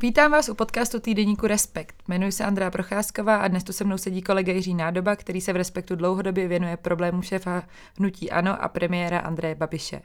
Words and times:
Vítám 0.00 0.32
vás 0.32 0.48
u 0.48 0.54
podcastu 0.54 1.00
týdeníku 1.00 1.46
Respekt. 1.46 2.02
Jmenuji 2.08 2.32
se 2.32 2.44
Andrea 2.44 2.70
Procházková 2.70 3.36
a 3.36 3.48
dnes 3.48 3.64
tu 3.64 3.72
se 3.72 3.84
mnou 3.84 3.98
sedí 3.98 4.22
kolega 4.22 4.52
Jiří 4.52 4.74
Nádoba, 4.74 5.16
který 5.16 5.40
se 5.40 5.52
v 5.52 5.56
Respektu 5.56 5.96
dlouhodobě 5.96 6.48
věnuje 6.48 6.76
problému 6.76 7.22
šéfa 7.22 7.62
hnutí 7.98 8.30
ANO 8.30 8.62
a 8.62 8.68
premiéra 8.68 9.18
Andreje 9.18 9.54
Babiše. 9.54 10.02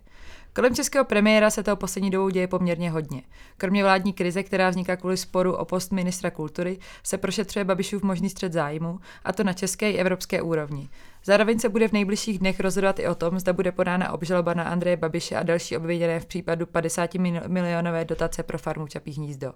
Kolem 0.56 0.76
českého 0.76 1.06
premiéra 1.06 1.50
se 1.50 1.64
toho 1.64 1.76
poslední 1.76 2.12
dobou 2.12 2.30
děje 2.30 2.48
poměrně 2.48 2.92
hodně. 2.92 3.22
Kromě 3.58 3.84
vládní 3.84 4.14
krize, 4.14 4.44
která 4.44 4.70
vzniká 4.70 4.96
kvůli 4.96 5.18
sporu 5.18 5.54
o 5.54 5.66
post 5.66 5.92
ministra 5.92 6.32
kultury, 6.32 6.78
se 7.04 7.18
prošetřuje 7.18 7.66
Babišův 7.66 8.04
možný 8.04 8.30
střed 8.30 8.54
zájmu, 8.54 9.00
a 9.26 9.34
to 9.34 9.44
na 9.44 9.54
české 9.54 9.92
i 9.92 9.98
evropské 9.98 10.42
úrovni. 10.42 10.90
Zároveň 11.26 11.60
se 11.60 11.70
bude 11.70 11.88
v 11.88 11.92
nejbližších 11.92 12.40
dnech 12.40 12.60
rozhodovat 12.60 13.00
i 13.00 13.08
o 13.08 13.16
tom, 13.16 13.40
zda 13.40 13.54
bude 13.54 13.72
podána 13.72 14.12
obžaloba 14.12 14.54
na 14.54 14.64
Andreje 14.64 14.98
Babiše 14.98 15.36
a 15.36 15.44
další 15.44 15.78
obviněné 15.78 16.20
v 16.20 16.26
případu 16.26 16.66
50 16.66 17.14
milionové 17.48 18.06
dotace 18.06 18.44
pro 18.44 18.58
farmu 18.58 18.88
Čapí 18.88 19.12
hnízdo. 19.12 19.54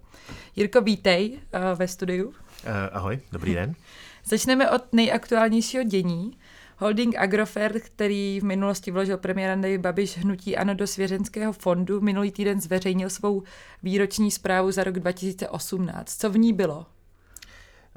Jirko, 0.55 0.81
vítej 0.81 1.31
uh, 1.31 1.79
ve 1.79 1.87
studiu. 1.87 2.27
Uh, 2.27 2.33
ahoj, 2.91 3.19
dobrý 3.31 3.53
den. 3.53 3.75
Začneme 4.25 4.71
od 4.71 4.93
nejaktuálnějšího 4.93 5.83
dění. 5.83 6.37
Holding 6.77 7.15
Agrofert, 7.15 7.83
který 7.83 8.39
v 8.39 8.43
minulosti 8.43 8.91
vložil 8.91 9.17
premiér 9.17 9.51
Andrej 9.51 9.77
Babiš 9.77 10.17
hnutí 10.17 10.57
ANO 10.57 10.73
do 10.73 10.87
svěřenského 10.87 11.53
fondu, 11.53 12.01
minulý 12.01 12.31
týden 12.31 12.61
zveřejnil 12.61 13.09
svou 13.09 13.43
výroční 13.83 14.31
zprávu 14.31 14.71
za 14.71 14.83
rok 14.83 14.99
2018. 14.99 16.17
Co 16.17 16.29
v 16.29 16.37
ní 16.37 16.53
bylo? 16.53 16.85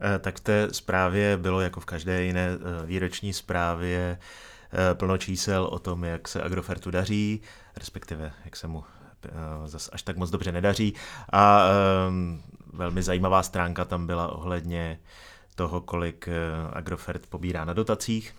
Eh, 0.01 0.19
tak 0.19 0.37
v 0.37 0.41
té 0.41 0.69
zprávě 0.73 1.37
bylo 1.37 1.61
jako 1.61 1.81
v 1.81 1.85
každé 1.85 2.23
jiné 2.23 2.49
eh, 2.51 2.87
výroční 2.87 3.33
zprávě 3.33 4.19
eh, 4.73 4.95
plno 4.95 5.19
čísel 5.19 5.65
o 5.65 5.79
tom, 5.79 6.05
jak 6.05 6.29
se 6.29 6.43
Agrofertu 6.43 6.91
daří, 6.91 7.41
respektive 7.77 8.33
jak 8.45 8.57
se 8.57 8.67
mu 8.67 8.85
zas 9.67 9.91
až 9.93 10.03
tak 10.03 10.17
moc 10.17 10.31
dobře 10.31 10.53
nedaří. 10.53 10.95
A 11.33 11.65
um, 12.09 12.43
velmi 12.73 13.03
zajímavá 13.03 13.43
stránka 13.43 13.85
tam 13.85 14.07
byla 14.07 14.29
ohledně 14.33 15.01
toho, 15.55 15.81
kolik 15.81 16.29
Agrofert 16.73 17.27
pobírá 17.27 17.65
na 17.65 17.73
dotacích. 17.73 18.35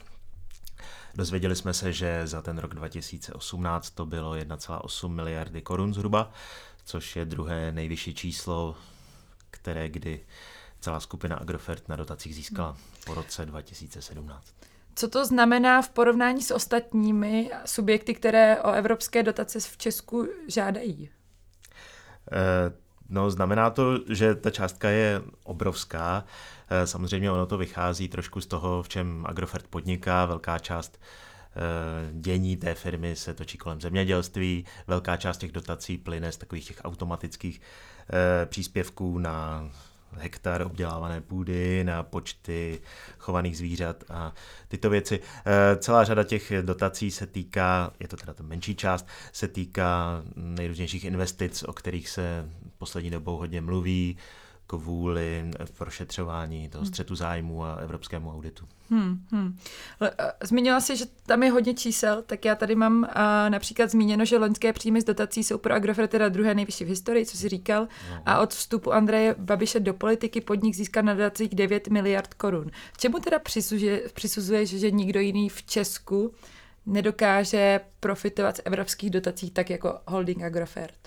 Dozvěděli 1.16 1.56
jsme 1.56 1.74
se, 1.74 1.94
že 1.94 2.28
za 2.28 2.42
ten 2.42 2.58
rok 2.58 2.74
2018 2.74 3.90
to 3.90 4.06
bylo 4.06 4.34
1,8 4.34 5.08
miliardy 5.08 5.62
korun 5.62 5.94
zhruba, 5.94 6.32
což 6.86 7.16
je 7.16 7.26
druhé 7.26 7.72
nejvyšší 7.72 8.14
číslo, 8.14 8.76
které 9.52 9.90
kdy 9.90 10.20
celá 10.82 11.00
skupina 11.00 11.36
Agrofert 11.36 11.90
na 11.90 11.96
dotacích 11.96 12.36
získala 12.36 12.78
po 13.06 13.14
roce 13.14 13.46
2017. 13.46 14.54
Co 14.96 15.08
to 15.08 15.26
znamená 15.26 15.82
v 15.82 15.90
porovnání 15.90 16.42
s 16.42 16.52
ostatními 16.52 17.52
subjekty, 17.66 18.14
které 18.14 18.62
o 18.62 18.72
evropské 18.72 19.24
dotace 19.24 19.60
v 19.60 19.78
Česku 19.78 20.28
žádají? 20.48 21.10
Eh, 22.32 22.72
no, 23.10 23.32
znamená 23.32 23.70
to, 23.70 24.00
že 24.10 24.36
ta 24.36 24.50
částka 24.50 24.90
je 24.90 25.22
obrovská. 25.44 26.26
Eh, 26.70 26.88
samozřejmě 26.88 27.32
ono 27.32 27.46
to 27.46 27.58
vychází 27.58 28.08
trošku 28.08 28.42
z 28.42 28.46
toho, 28.48 28.84
v 28.84 28.90
čem 28.90 29.26
Agrofert 29.26 29.68
podniká. 29.68 30.26
Velká 30.26 30.60
část 30.60 31.00
eh, 31.02 32.10
dění 32.14 32.58
té 32.58 32.74
firmy 32.74 33.16
se 33.16 33.34
točí 33.34 33.58
kolem 33.58 33.82
zemědělství. 33.82 34.66
Velká 34.88 35.18
část 35.18 35.38
těch 35.38 35.52
dotací 35.52 35.98
plyne 35.98 36.32
z 36.32 36.38
takových 36.38 36.68
těch 36.68 36.82
automatických 36.84 37.62
příspěvků 38.46 39.20
na 39.20 39.70
hektar 40.18 40.62
obdělávané 40.62 41.22
půdy, 41.22 41.84
na 41.84 42.04
počty 42.04 42.82
chovaných 43.18 43.58
zvířat 43.58 44.04
a 44.10 44.34
tyto 44.68 44.90
věci. 44.90 45.20
Eh, 45.46 45.76
celá 45.76 46.04
řada 46.04 46.24
těch 46.24 46.52
dotací 46.62 47.12
se 47.12 47.28
týká, 47.28 47.92
je 48.00 48.08
to 48.08 48.18
teda 48.18 48.34
ta 48.34 48.44
menší 48.44 48.76
část, 48.76 49.08
se 49.32 49.48
týká 49.48 50.24
nejrůznějších 50.36 51.06
investic, 51.06 51.64
o 51.64 51.74
kterých 51.74 52.10
se 52.10 52.50
poslední 52.78 53.10
dobou 53.10 53.38
hodně 53.38 53.62
mluví, 53.62 54.18
kvůli 54.78 55.52
prošetřování 55.78 56.70
toho 56.70 56.82
hmm. 56.82 56.88
střetu 56.88 57.16
zájmu 57.16 57.64
a 57.64 57.76
evropskému 57.76 58.34
auditu. 58.34 58.66
Hmm, 58.90 59.26
hmm. 59.32 59.58
Zmínila 60.44 60.82
jsi, 60.82 60.98
že 60.98 61.06
tam 61.26 61.44
je 61.44 61.52
hodně 61.52 61.74
čísel, 61.74 62.22
tak 62.26 62.46
já 62.46 62.56
tady 62.56 62.76
mám 62.76 63.04
uh, 63.04 63.10
například 63.50 63.92
zmíněno, 63.92 64.26
že 64.26 64.38
loňské 64.38 64.74
příjmy 64.74 65.02
z 65.02 65.04
dotací 65.04 65.44
jsou 65.44 65.58
pro 65.58 65.74
Agrofert 65.74 66.12
teda 66.12 66.30
druhé 66.30 66.56
nejvyšší 66.56 66.86
v 66.86 66.88
historii, 66.88 67.26
co 67.26 67.38
jsi 67.38 67.50
říkal, 67.50 67.88
no. 68.10 68.22
a 68.26 68.40
od 68.40 68.54
vstupu 68.54 68.94
Andreje 68.94 69.36
Babiše 69.38 69.80
do 69.80 69.94
politiky 69.94 70.42
podnik 70.42 70.76
získal 70.76 71.04
na 71.04 71.14
dotacích 71.14 71.56
9 71.56 71.88
miliard 71.88 72.34
korun. 72.34 72.72
Čemu 72.98 73.20
teda 73.20 73.40
přisuzuje, 73.40 74.02
přisuzuješ, 74.14 74.70
že 74.70 74.92
nikdo 74.92 75.20
jiný 75.20 75.50
v 75.50 75.64
Česku 75.64 76.34
nedokáže 76.86 77.80
profitovat 78.00 78.58
z 78.58 78.62
evropských 78.66 79.10
dotací 79.10 79.52
tak 79.52 79.70
jako 79.70 80.00
holding 80.08 80.44
Agrofert? 80.44 81.01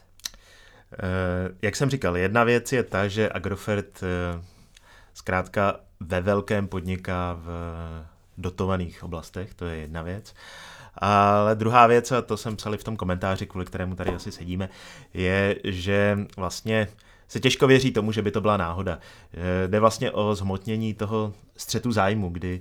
Eh, 0.98 1.54
jak 1.62 1.76
jsem 1.76 1.90
říkal, 1.90 2.16
jedna 2.16 2.44
věc 2.44 2.72
je 2.72 2.82
ta, 2.82 3.08
že 3.08 3.28
Agrofert 3.32 4.02
eh, 4.02 4.42
zkrátka 5.14 5.80
ve 6.00 6.20
velkém 6.20 6.68
podniká 6.68 7.38
v 7.40 7.48
dotovaných 8.38 9.04
oblastech, 9.04 9.54
to 9.54 9.64
je 9.64 9.76
jedna 9.76 10.02
věc. 10.02 10.34
Ale 10.98 11.54
druhá 11.54 11.86
věc, 11.86 12.12
a 12.12 12.22
to 12.22 12.36
jsem 12.36 12.56
psali 12.56 12.78
v 12.78 12.84
tom 12.84 12.96
komentáři, 12.96 13.46
kvůli 13.46 13.66
kterému 13.66 13.94
tady 13.94 14.10
asi 14.10 14.32
sedíme, 14.32 14.68
je, 15.14 15.56
že 15.64 16.18
vlastně 16.36 16.88
se 17.28 17.40
těžko 17.40 17.66
věří 17.66 17.92
tomu, 17.92 18.12
že 18.12 18.22
by 18.22 18.30
to 18.30 18.40
byla 18.40 18.56
náhoda. 18.56 18.98
Eh, 19.34 19.68
jde 19.68 19.80
vlastně 19.80 20.10
o 20.10 20.34
zhmotnění 20.34 20.94
toho 20.94 21.34
střetu 21.56 21.92
zájmu, 21.92 22.28
kdy 22.28 22.60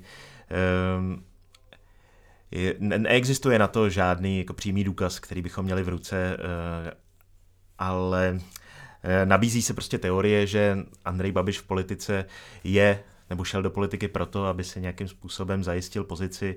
neexistuje 2.80 3.60
na 3.60 3.68
to 3.68 3.90
žádný 3.90 4.38
jako 4.38 4.54
přímý 4.54 4.84
důkaz, 4.84 5.20
který 5.20 5.42
bychom 5.42 5.66
měli 5.66 5.84
v 5.84 5.90
ruce 5.90 6.38
ale 7.84 8.40
eh, 9.04 9.26
nabízí 9.26 9.62
se 9.62 9.74
prostě 9.74 9.98
teorie, 9.98 10.48
že 10.48 10.78
Andrej 11.06 11.32
Babiš 11.32 11.60
v 11.60 11.64
politice 11.64 12.26
je 12.64 13.04
nebo 13.30 13.44
šel 13.44 13.62
do 13.62 13.70
politiky 13.70 14.08
proto, 14.08 14.46
aby 14.46 14.64
se 14.64 14.80
nějakým 14.80 15.08
způsobem 15.08 15.64
zajistil 15.64 16.04
pozici, 16.04 16.56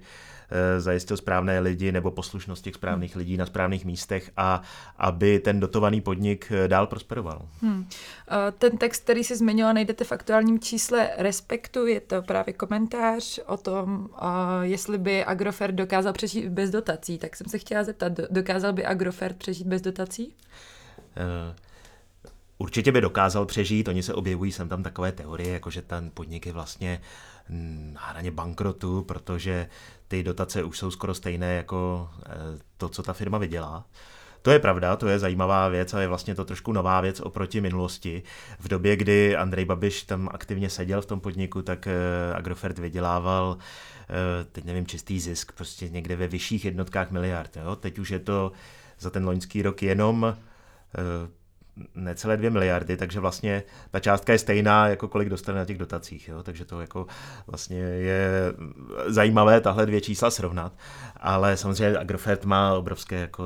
eh, 0.50 0.80
zajistil 0.80 1.16
správné 1.16 1.60
lidi 1.60 1.92
nebo 1.92 2.10
poslušnost 2.10 2.64
těch 2.64 2.74
správných 2.74 3.16
lidí 3.16 3.36
na 3.36 3.46
správných 3.46 3.84
místech 3.84 4.30
a 4.36 4.62
aby 4.98 5.38
ten 5.38 5.60
dotovaný 5.60 6.00
podnik 6.00 6.52
eh, 6.52 6.68
dál 6.68 6.86
prosperoval. 6.86 7.48
Hmm. 7.62 7.88
Ten 8.58 8.78
text, 8.78 9.02
který 9.04 9.24
si 9.24 9.36
zmiňovala, 9.36 9.72
najdete 9.72 10.04
v 10.04 10.12
aktuálním 10.12 10.60
čísle 10.60 11.10
Respektu, 11.18 11.86
je 11.86 12.00
to 12.00 12.22
právě 12.22 12.54
komentář 12.54 13.40
o 13.46 13.56
tom, 13.56 14.08
jestli 14.62 14.98
by 14.98 15.24
Agrofert 15.24 15.74
dokázal 15.74 16.12
přežít 16.12 16.48
bez 16.48 16.70
dotací. 16.70 17.18
Tak 17.18 17.36
jsem 17.36 17.46
se 17.48 17.58
chtěla 17.58 17.84
zeptat, 17.84 18.12
dokázal 18.30 18.72
by 18.72 18.84
Agrofert 18.84 19.36
přežít 19.36 19.66
bez 19.66 19.82
dotací? 19.82 20.34
Eh, 21.16 21.54
určitě 22.58 22.92
by 22.92 23.00
dokázal 23.00 23.46
přežít, 23.46 23.88
oni 23.88 24.02
se 24.02 24.14
objevují 24.14 24.52
sem 24.52 24.68
tam 24.68 24.82
takové 24.82 25.12
teorie, 25.12 25.52
jako 25.52 25.70
že 25.70 25.82
ten 25.82 26.10
podnik 26.14 26.46
je 26.46 26.52
vlastně 26.52 27.00
na 27.92 28.00
hraně 28.00 28.30
bankrotu, 28.30 29.02
protože 29.02 29.68
ty 30.08 30.22
dotace 30.22 30.64
už 30.64 30.78
jsou 30.78 30.90
skoro 30.90 31.14
stejné 31.14 31.54
jako 31.54 32.10
eh, 32.26 32.30
to, 32.76 32.88
co 32.88 33.02
ta 33.02 33.12
firma 33.12 33.38
vydělá. 33.38 33.84
To 34.42 34.50
je 34.50 34.58
pravda, 34.58 34.96
to 34.96 35.08
je 35.08 35.18
zajímavá 35.18 35.68
věc 35.68 35.94
a 35.94 36.00
je 36.00 36.08
vlastně 36.08 36.34
to 36.34 36.44
trošku 36.44 36.72
nová 36.72 37.00
věc 37.00 37.20
oproti 37.20 37.60
minulosti. 37.60 38.22
V 38.58 38.68
době, 38.68 38.96
kdy 38.96 39.36
Andrej 39.36 39.64
Babiš 39.64 40.02
tam 40.02 40.28
aktivně 40.32 40.70
seděl 40.70 41.02
v 41.02 41.06
tom 41.06 41.20
podniku, 41.20 41.62
tak 41.62 41.86
eh, 41.86 42.34
Agrofert 42.34 42.78
vydělával, 42.78 43.58
teď 44.52 44.64
nevím, 44.64 44.86
čistý 44.86 45.20
zisk, 45.20 45.52
prostě 45.52 45.88
někde 45.88 46.16
ve 46.16 46.28
vyšších 46.28 46.64
jednotkách 46.64 47.10
miliard. 47.10 47.56
Jo? 47.56 47.76
Teď 47.76 47.98
už 47.98 48.10
je 48.10 48.18
to 48.18 48.52
za 48.98 49.10
ten 49.10 49.26
loňský 49.26 49.62
rok 49.62 49.82
jenom 49.82 50.36
necelé 51.94 52.36
dvě 52.36 52.50
miliardy, 52.50 52.96
takže 52.96 53.20
vlastně 53.20 53.62
ta 53.90 54.00
částka 54.00 54.32
je 54.32 54.38
stejná, 54.38 54.88
jako 54.88 55.08
kolik 55.08 55.28
dostane 55.28 55.58
na 55.58 55.64
těch 55.64 55.78
dotacích, 55.78 56.28
jo? 56.28 56.42
takže 56.42 56.64
to 56.64 56.80
jako 56.80 57.06
vlastně 57.46 57.78
je 57.78 58.52
zajímavé 59.06 59.60
tahle 59.60 59.86
dvě 59.86 60.00
čísla 60.00 60.30
srovnat, 60.30 60.72
ale 61.16 61.56
samozřejmě 61.56 61.98
Agrofert 61.98 62.44
má 62.44 62.74
obrovské 62.74 63.20
jako 63.20 63.44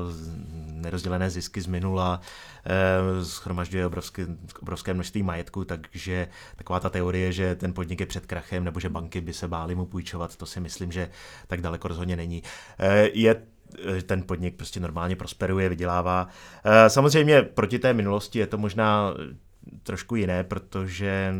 nerozdělené 0.71 1.29
zisky 1.29 1.61
z 1.61 1.67
minula, 1.67 2.21
eh, 2.65 3.25
schromažďuje 3.25 3.85
obrovské, 3.85 4.27
obrovské 4.61 4.93
množství 4.93 5.23
majetku, 5.23 5.65
takže 5.65 6.27
taková 6.55 6.79
ta 6.79 6.89
teorie, 6.89 7.31
že 7.31 7.55
ten 7.55 7.73
podnik 7.73 7.99
je 7.99 8.05
před 8.05 8.25
krachem 8.25 8.63
nebo 8.63 8.79
že 8.79 8.89
banky 8.89 9.21
by 9.21 9.33
se 9.33 9.47
bály 9.47 9.75
mu 9.75 9.85
půjčovat, 9.85 10.35
to 10.35 10.45
si 10.45 10.59
myslím, 10.59 10.91
že 10.91 11.09
tak 11.47 11.61
daleko 11.61 11.87
rozhodně 11.87 12.15
není. 12.15 12.43
Eh, 12.79 13.09
je 13.13 13.35
Eh, 13.35 13.60
ten 14.05 14.23
podnik 14.23 14.55
prostě 14.55 14.79
normálně 14.79 15.15
prosperuje, 15.15 15.69
vydělává. 15.69 16.27
Eh, 16.63 16.89
samozřejmě 16.89 17.41
proti 17.41 17.79
té 17.79 17.93
minulosti 17.93 18.39
je 18.39 18.47
to 18.47 18.57
možná 18.57 19.13
eh, 19.13 19.35
trošku 19.83 20.15
jiné, 20.15 20.43
protože 20.43 21.35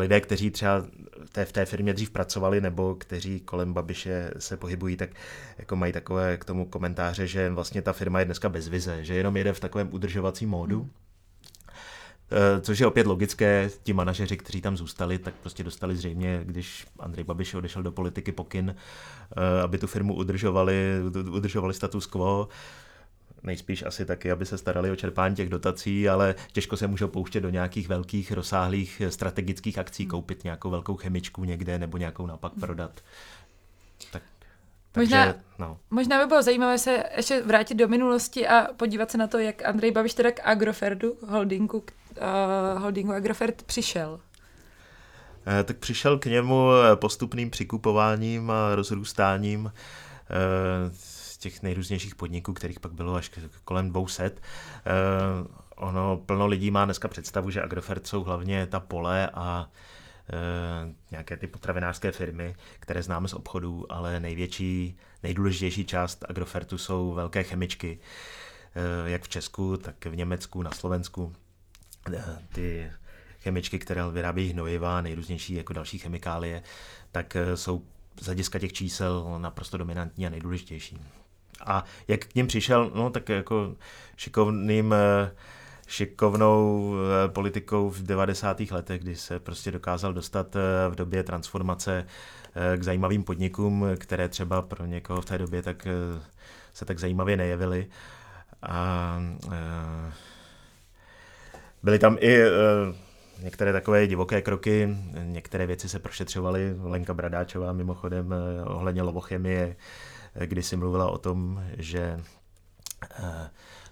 lidé, 0.00 0.20
kteří 0.20 0.50
třeba 0.50 0.84
v 1.44 1.52
té 1.52 1.64
firmě 1.64 1.92
dřív 1.92 2.10
pracovali 2.10 2.60
nebo 2.60 2.94
kteří 2.94 3.40
kolem 3.40 3.72
Babiše 3.72 4.30
se 4.38 4.56
pohybují, 4.56 4.96
tak 4.96 5.10
jako 5.58 5.76
mají 5.76 5.92
takové 5.92 6.36
k 6.36 6.44
tomu 6.44 6.66
komentáře, 6.66 7.26
že 7.26 7.50
vlastně 7.50 7.82
ta 7.82 7.92
firma 7.92 8.18
je 8.18 8.24
dneska 8.24 8.48
bez 8.48 8.68
vize, 8.68 9.04
že 9.04 9.14
jenom 9.14 9.36
jede 9.36 9.52
v 9.52 9.60
takovém 9.60 9.88
udržovacím 9.92 10.50
módu. 10.50 10.78
Hmm 10.78 10.90
Eh, 10.90 11.09
což 12.60 12.78
je 12.78 12.86
opět 12.86 13.06
logické, 13.06 13.70
ti 13.82 13.92
manažeři, 13.92 14.36
kteří 14.36 14.60
tam 14.60 14.76
zůstali, 14.76 15.18
tak 15.18 15.34
prostě 15.34 15.64
dostali 15.64 15.96
zřejmě, 15.96 16.40
když 16.44 16.86
Andrej 16.98 17.24
Babiš 17.24 17.54
odešel 17.54 17.82
do 17.82 17.92
politiky 17.92 18.32
pokyn, 18.32 18.74
eh, 18.76 19.62
aby 19.62 19.78
tu 19.78 19.86
firmu 19.86 20.14
udržovali, 20.14 20.74
udržovali 21.30 21.74
status 21.74 22.06
quo. 22.06 22.48
nejspíš 23.42 23.82
asi 23.82 24.04
taky, 24.04 24.30
aby 24.30 24.46
se 24.46 24.58
starali 24.58 24.90
o 24.90 24.96
čerpání 24.96 25.36
těch 25.36 25.48
dotací, 25.48 26.08
ale 26.08 26.34
těžko 26.52 26.76
se 26.76 26.86
můžou 26.86 27.08
pouštět 27.08 27.40
do 27.40 27.50
nějakých 27.50 27.88
velkých, 27.88 28.32
rozsáhlých 28.32 29.02
strategických 29.08 29.78
akcí, 29.78 30.02
hmm. 30.02 30.10
koupit 30.10 30.44
nějakou 30.44 30.70
velkou 30.70 30.96
chemičku 30.96 31.44
někde 31.44 31.78
nebo 31.78 31.96
nějakou 31.96 32.26
napak 32.26 32.52
prodat. 32.60 33.00
Tak 34.12 34.22
takže, 34.92 35.16
možná, 35.16 35.34
no. 35.58 35.78
možná 35.90 36.18
by 36.18 36.26
bylo 36.26 36.42
zajímavé 36.42 36.78
se 36.78 37.04
ještě 37.16 37.42
vrátit 37.42 37.74
do 37.74 37.88
minulosti 37.88 38.48
a 38.48 38.66
podívat 38.76 39.10
se 39.10 39.18
na 39.18 39.26
to, 39.26 39.38
jak 39.38 39.64
Andrej 39.64 39.90
Babiš 39.90 40.14
teda 40.14 40.30
k 40.30 40.40
Agroferdu, 40.44 41.16
holdingu, 41.28 41.78
uh, 41.78 42.82
holdingu 42.82 43.12
Agrofert 43.12 43.62
přišel. 43.62 44.20
Eh, 45.46 45.64
tak 45.64 45.76
přišel 45.76 46.18
k 46.18 46.26
němu 46.26 46.68
postupným 46.94 47.50
přikupováním 47.50 48.50
a 48.50 48.74
rozrůstáním 48.74 49.72
eh, 50.30 50.90
těch 51.38 51.62
nejrůznějších 51.62 52.14
podniků, 52.14 52.52
kterých 52.52 52.80
pak 52.80 52.92
bylo 52.92 53.14
až 53.14 53.30
kolem 53.64 53.90
200. 53.90 54.24
Eh, 54.24 54.32
ono 55.76 56.16
plno 56.16 56.46
lidí 56.46 56.70
má 56.70 56.84
dneska 56.84 57.08
představu, 57.08 57.50
že 57.50 57.62
Agrofert 57.62 58.06
jsou 58.06 58.24
hlavně 58.24 58.66
ta 58.66 58.80
pole 58.80 59.30
a 59.34 59.66
Eh, 59.66 59.70
nějaké 61.10 61.36
ty 61.36 61.46
potravinářské 61.46 62.12
firmy, 62.12 62.56
které 62.80 63.02
známe 63.02 63.28
z 63.28 63.34
obchodů, 63.34 63.92
ale 63.92 64.20
největší, 64.20 64.98
nejdůležitější 65.22 65.84
část 65.84 66.24
Agrofertu 66.28 66.78
jsou 66.78 67.12
velké 67.12 67.42
chemičky, 67.42 67.98
eh, 68.74 69.10
jak 69.10 69.22
v 69.22 69.28
Česku, 69.28 69.76
tak 69.76 70.06
v 70.06 70.16
Německu, 70.16 70.62
na 70.62 70.70
Slovensku. 70.70 71.32
Eh, 72.14 72.38
ty 72.52 72.92
chemičky, 73.40 73.78
které 73.78 74.10
vyrábí 74.10 74.48
hnojiva, 74.48 75.00
nejrůznější 75.00 75.54
jako 75.54 75.72
další 75.72 75.98
chemikálie, 75.98 76.62
tak 77.12 77.36
jsou 77.54 77.82
z 78.20 78.26
hlediska 78.26 78.58
těch 78.58 78.72
čísel 78.72 79.38
naprosto 79.38 79.78
dominantní 79.78 80.26
a 80.26 80.30
nejdůležitější. 80.30 80.98
A 81.66 81.84
jak 82.08 82.24
k 82.24 82.34
ním 82.34 82.46
přišel, 82.46 82.90
no 82.94 83.10
tak 83.10 83.28
jako 83.28 83.76
šikovným 84.16 84.94
šikovnou 85.90 86.94
eh, 86.94 87.28
politikou 87.28 87.90
v 87.90 88.02
90. 88.02 88.60
letech, 88.60 89.00
kdy 89.00 89.16
se 89.16 89.40
prostě 89.40 89.70
dokázal 89.70 90.12
dostat 90.12 90.56
eh, 90.56 90.60
v 90.88 90.94
době 90.94 91.22
transformace 91.22 92.06
eh, 92.54 92.76
k 92.76 92.82
zajímavým 92.82 93.24
podnikům, 93.24 93.86
které 93.98 94.28
třeba 94.28 94.62
pro 94.62 94.86
někoho 94.86 95.20
v 95.20 95.24
té 95.24 95.38
době 95.38 95.62
tak 95.62 95.86
se 96.72 96.84
tak 96.84 96.98
zajímavě 96.98 97.36
nejevily. 97.36 97.86
A 98.62 99.22
byly 101.82 101.98
tam 101.98 102.16
i 102.20 102.38
některé 103.42 103.72
takové 103.72 104.06
divoké 104.06 104.42
kroky, 104.42 104.96
některé 105.22 105.66
věci 105.66 105.88
se 105.88 105.98
prošetřovaly. 105.98 106.76
Lenka 106.82 107.14
Bradáčová 107.14 107.72
mimochodem 107.72 108.34
ohledně 108.64 109.02
lovochemie, 109.02 109.76
kdy 110.44 110.62
si 110.62 110.76
mluvila 110.76 111.10
o 111.10 111.18
tom, 111.18 111.64
že 111.78 112.20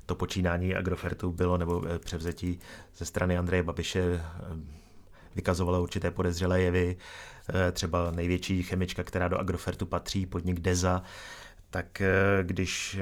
to 0.08 0.14
počínání 0.14 0.74
Agrofertu 0.74 1.32
bylo, 1.32 1.58
nebo 1.58 1.82
eh, 1.86 1.98
převzetí 1.98 2.58
ze 2.96 3.04
strany 3.04 3.38
Andreje 3.38 3.62
Babiše 3.62 4.00
eh, 4.00 4.20
vykazovalo 5.34 5.82
určité 5.82 6.10
podezřelé 6.10 6.60
jevy. 6.60 6.96
Eh, 7.48 7.72
třeba 7.72 8.10
největší 8.10 8.62
chemička, 8.62 9.04
která 9.04 9.28
do 9.28 9.38
Agrofertu 9.38 9.86
patří, 9.86 10.26
podnik 10.26 10.60
Deza, 10.60 11.02
tak 11.70 12.02
když 12.42 12.98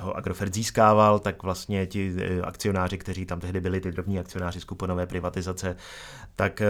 ho 0.00 0.16
Agrofert 0.16 0.54
získával, 0.54 1.18
tak 1.18 1.42
vlastně 1.42 1.86
ti 1.86 2.14
akcionáři, 2.44 2.98
kteří 2.98 3.26
tam 3.26 3.40
tehdy 3.40 3.60
byli, 3.60 3.80
ty 3.80 3.92
drobní 3.92 4.18
akcionáři 4.18 4.60
z 4.60 4.64
kuponové 4.64 5.06
privatizace, 5.06 5.76
tak 6.36 6.62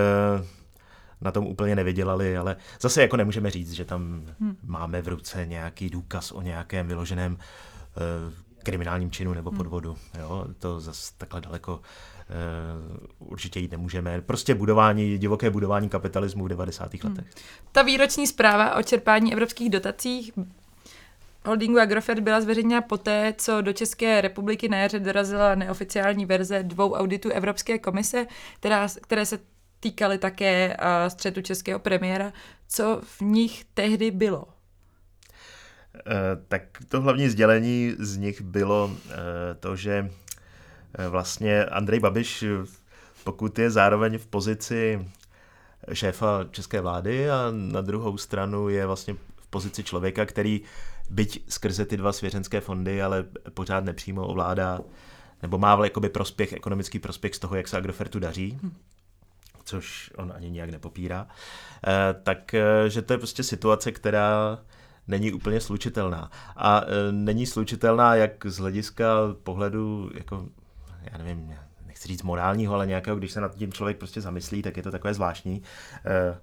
na 1.21 1.31
tom 1.31 1.47
úplně 1.47 1.77
nevydělali, 1.77 2.37
ale 2.37 2.57
zase 2.81 3.03
jako 3.03 3.17
nemůžeme 3.17 3.51
říct, 3.51 3.73
že 3.73 3.85
tam 3.85 4.25
hmm. 4.41 4.57
máme 4.63 5.03
v 5.03 5.09
ruce 5.09 5.47
nějaký 5.47 5.91
důkaz 5.91 6.33
o 6.33 6.43
nějakém 6.43 6.87
vyloženém 6.87 7.39
kriminálním 8.63 9.11
činu 9.11 9.35
nebo 9.35 9.51
hmm. 9.51 9.57
podvodu. 9.57 9.97
Jo? 10.19 10.45
To 10.59 10.81
zase 10.81 11.13
takhle 11.19 11.41
daleko 11.41 11.81
uh, 13.21 13.31
určitě 13.31 13.61
jít 13.61 13.71
nemůžeme. 13.71 14.21
Prostě 14.21 14.55
budování, 14.55 15.19
divoké 15.19 15.51
budování 15.51 15.89
kapitalismu 15.89 16.45
v 16.45 16.49
90. 16.49 16.95
Hmm. 16.95 17.13
letech. 17.13 17.35
Ta 17.73 17.83
výroční 17.83 18.27
zpráva 18.27 18.77
o 18.77 18.83
čerpání 18.83 19.33
evropských 19.33 19.71
dotacích 19.71 20.33
holdingu 21.45 21.81
Agrofert 21.81 22.21
byla 22.21 22.41
zveřejněna 22.41 22.83
poté, 22.83 23.35
co 23.39 23.61
do 23.61 23.73
České 23.73 24.21
republiky 24.21 24.69
na 24.69 24.79
jaře 24.79 24.99
dorazila 24.99 25.55
neoficiální 25.55 26.27
verze 26.27 26.63
dvou 26.63 26.93
auditů 26.93 27.31
Evropské 27.31 27.79
komise, 27.79 28.27
která, 28.61 28.89
které 29.03 29.27
se 29.27 29.39
týkaly 29.81 30.19
také 30.19 30.77
uh, 30.77 31.09
střetu 31.09 31.43
českého 31.43 31.79
premiéra. 31.79 32.33
Co 32.69 33.01
v 33.05 33.21
nich 33.21 33.65
tehdy 33.75 34.11
bylo? 34.11 34.45
Eh, 36.07 36.37
tak 36.49 36.63
to 36.89 37.01
hlavní 37.01 37.29
sdělení 37.29 37.95
z 37.99 38.17
nich 38.17 38.41
bylo 38.41 38.91
eh, 39.11 39.15
to, 39.61 39.77
že 39.77 40.11
eh, 40.99 41.09
vlastně 41.09 41.65
Andrej 41.65 42.01
Babiš, 42.01 42.45
pokud 43.25 43.59
je 43.59 43.71
zároveň 43.71 44.19
v 44.19 44.27
pozici 44.27 45.09
šéfa 45.93 46.45
české 46.51 46.81
vlády 46.81 47.31
a 47.31 47.49
na 47.51 47.81
druhou 47.81 48.19
stranu 48.19 48.69
je 48.69 48.87
vlastně 48.87 49.15
v 49.37 49.47
pozici 49.47 49.85
člověka, 49.85 50.27
který 50.27 50.61
byť 51.11 51.45
skrze 51.49 51.85
ty 51.85 51.97
dva 51.97 52.13
svěřenské 52.13 52.61
fondy, 52.61 53.03
ale 53.03 53.25
pořád 53.55 53.85
nepřímo 53.85 54.27
ovládá 54.27 54.81
nebo 55.43 55.59
má 55.59 55.85
jakoby 55.85 56.09
prospěch, 56.09 56.53
ekonomický 56.53 56.99
prospěch 56.99 57.35
z 57.35 57.39
toho, 57.39 57.57
jak 57.57 57.69
se 57.69 57.77
Agrofertu 57.77 58.19
daří, 58.19 58.59
hm. 58.63 58.77
což 59.65 60.11
on 60.17 60.33
ani 60.37 60.51
nijak 60.51 60.71
nepopírá, 60.71 61.27
tak 62.23 62.55
že 62.89 63.03
to 63.03 63.13
je 63.13 63.19
prostě 63.19 63.43
situace, 63.43 63.93
která 63.93 64.59
není 65.09 65.33
úplně 65.33 65.61
slučitelná. 65.61 66.31
A 66.57 66.83
e, 66.83 67.13
není 67.13 67.47
slučitelná 67.47 68.15
jak 68.15 68.47
z 68.47 68.59
hlediska 68.59 69.07
pohledu, 69.43 70.11
jako, 70.15 70.49
já 71.13 71.19
nevím, 71.19 71.55
nechci 71.87 72.09
říct 72.09 72.23
morálního, 72.23 72.75
ale 72.75 72.87
nějakého, 72.87 73.17
když 73.17 73.33
se 73.33 73.41
nad 73.41 73.55
tím 73.55 73.73
člověk 73.73 73.99
prostě 73.99 74.21
zamyslí, 74.21 74.63
tak 74.63 74.77
je 74.77 74.83
to 74.83 74.91
takové 74.91 75.15
zvláštní. 75.15 75.63
E, 76.05 76.39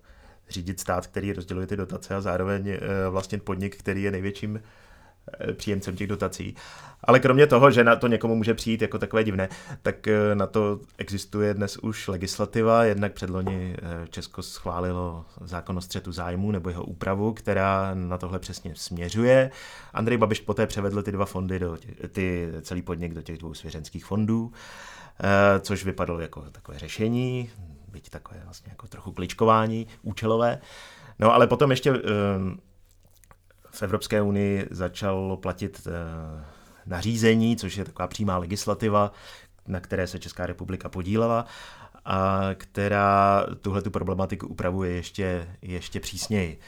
řídit 0.50 0.80
stát, 0.80 1.08
který 1.08 1.34
rozděluje 1.34 1.68
ty 1.68 1.78
dotace 1.78 2.16
a 2.16 2.22
zároveň 2.22 2.68
e, 2.68 2.80
vlastně 3.10 3.38
podnik, 3.38 3.78
který 3.78 4.04
je 4.04 4.12
největším 4.12 4.62
příjemcem 5.54 5.96
těch 5.96 6.08
dotací. 6.08 6.56
Ale 7.04 7.20
kromě 7.20 7.48
toho, 7.48 7.72
že 7.72 7.84
na 7.84 7.96
to 7.96 8.08
někomu 8.08 8.36
může 8.36 8.54
přijít 8.54 8.82
jako 8.82 9.00
takové 9.00 9.24
divné, 9.24 9.50
tak 9.82 10.08
eh, 10.08 10.36
na 10.36 10.48
to 10.48 10.80
existuje 10.98 11.54
dnes 11.54 11.78
už 11.78 12.08
legislativa. 12.08 12.84
Jednak 12.84 13.14
předloni 13.14 13.76
eh, 13.78 14.08
Česko 14.10 14.44
schválilo 14.44 15.26
zákon 15.42 15.78
o 15.78 15.82
střetu 15.82 16.12
zájmu 16.12 16.52
nebo 16.52 16.70
jeho 16.70 16.84
úpravu, 16.84 17.34
která 17.34 17.92
na 17.94 18.18
tohle 18.18 18.40
přesně 18.40 18.74
směřuje. 18.76 19.52
Andrej 19.94 20.18
Babiš 20.18 20.40
poté 20.40 20.68
převedl 20.68 21.04
ty 21.04 21.12
dva 21.12 21.26
fondy, 21.26 21.60
do 21.60 21.78
ty 22.12 22.52
celý 22.62 22.82
podnik 22.82 23.14
do 23.14 23.22
těch 23.22 23.38
dvou 23.38 23.54
svěřenských 23.54 24.06
fondů, 24.06 24.52
což 25.62 25.86
vypadalo 25.86 26.20
jako 26.20 26.42
takové 26.52 26.80
řešení, 26.80 27.50
byť 27.92 28.10
takové 28.10 28.42
vlastně 28.44 28.70
jako 28.70 28.88
trochu 28.88 29.12
kličkování 29.12 29.88
účelové. 30.02 30.62
No 31.20 31.34
ale 31.34 31.48
potom 31.48 31.72
ještě 31.72 31.94
v 33.72 33.84
Evropské 33.84 34.22
unii 34.22 34.68
začalo 34.72 35.38
platit 35.38 35.88
eh, 35.88 36.46
nařízení, 36.86 37.58
což 37.58 37.78
je 37.78 37.86
taková 37.86 38.08
přímá 38.08 38.38
legislativa, 38.38 39.12
na 39.68 39.80
které 39.80 40.08
se 40.08 40.20
Česká 40.20 40.46
republika 40.46 40.90
podílela 40.90 41.46
a 42.06 42.50
která 42.54 43.46
tuhle 43.62 43.82
tu 43.82 43.92
problematiku 43.92 44.48
upravuje 44.48 44.92
ještě, 44.92 45.48
ještě 45.62 46.00
přísněji. 46.00 46.60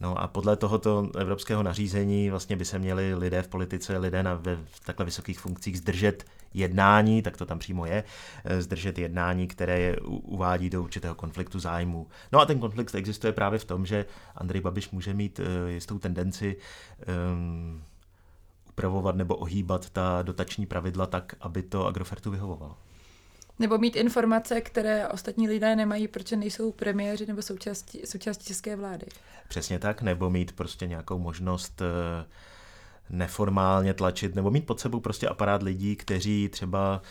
No 0.00 0.18
a 0.20 0.28
podle 0.28 0.56
tohoto 0.56 1.10
evropského 1.18 1.62
nařízení 1.62 2.30
vlastně 2.30 2.56
by 2.56 2.64
se 2.64 2.78
měli 2.78 3.14
lidé 3.14 3.42
v 3.42 3.48
politice, 3.48 3.98
lidé 3.98 4.22
na 4.22 4.34
ve, 4.34 4.58
takhle 4.84 5.04
vysokých 5.04 5.40
funkcích 5.40 5.78
zdržet 5.78 6.24
jednání, 6.56 7.22
tak 7.22 7.36
to 7.36 7.46
tam 7.46 7.58
přímo 7.58 7.86
je, 7.86 8.04
eh, 8.44 8.62
zdržet 8.62 8.98
jednání, 8.98 9.48
které 9.48 9.80
je 9.80 9.96
uvádí 10.06 10.70
do 10.70 10.82
určitého 10.82 11.14
konfliktu 11.14 11.58
zájmu. 11.58 12.06
No 12.32 12.40
a 12.40 12.46
ten 12.46 12.58
konflikt 12.58 12.94
existuje 12.94 13.32
právě 13.32 13.58
v 13.58 13.64
tom, 13.64 13.86
že 13.86 14.06
Andrej 14.34 14.60
Babiš 14.60 14.90
může 14.90 15.14
mít 15.14 15.38
uh, 15.38 15.68
jistou 15.68 15.98
tendenci 15.98 16.56
um, 17.32 17.82
upravovat 18.68 19.16
nebo 19.16 19.36
ohýbat 19.36 19.90
ta 19.90 20.22
dotační 20.22 20.66
pravidla 20.66 21.06
tak, 21.06 21.34
aby 21.40 21.62
to 21.62 21.86
Agrofertu 21.86 22.30
vyhovovalo. 22.30 22.76
Nebo 23.58 23.78
mít 23.78 23.96
informace, 23.96 24.60
které 24.60 25.08
ostatní 25.08 25.48
lidé 25.48 25.76
nemají, 25.76 26.08
protože 26.08 26.36
nejsou 26.36 26.72
premiéři 26.72 27.26
nebo 27.26 27.42
součástí, 27.42 28.02
součástí 28.04 28.44
české 28.44 28.76
vlády. 28.76 29.06
Přesně 29.48 29.78
tak, 29.78 30.02
nebo 30.02 30.30
mít 30.30 30.52
prostě 30.52 30.86
nějakou 30.86 31.18
možnost 31.18 31.80
uh, 31.80 31.86
neformálně 33.10 33.94
tlačit, 33.94 34.34
nebo 34.34 34.50
mít 34.50 34.66
pod 34.66 34.80
sebou 34.80 35.00
prostě 35.00 35.28
aparát 35.28 35.62
lidí, 35.62 35.96
kteří 35.96 36.48
třeba 36.48 37.02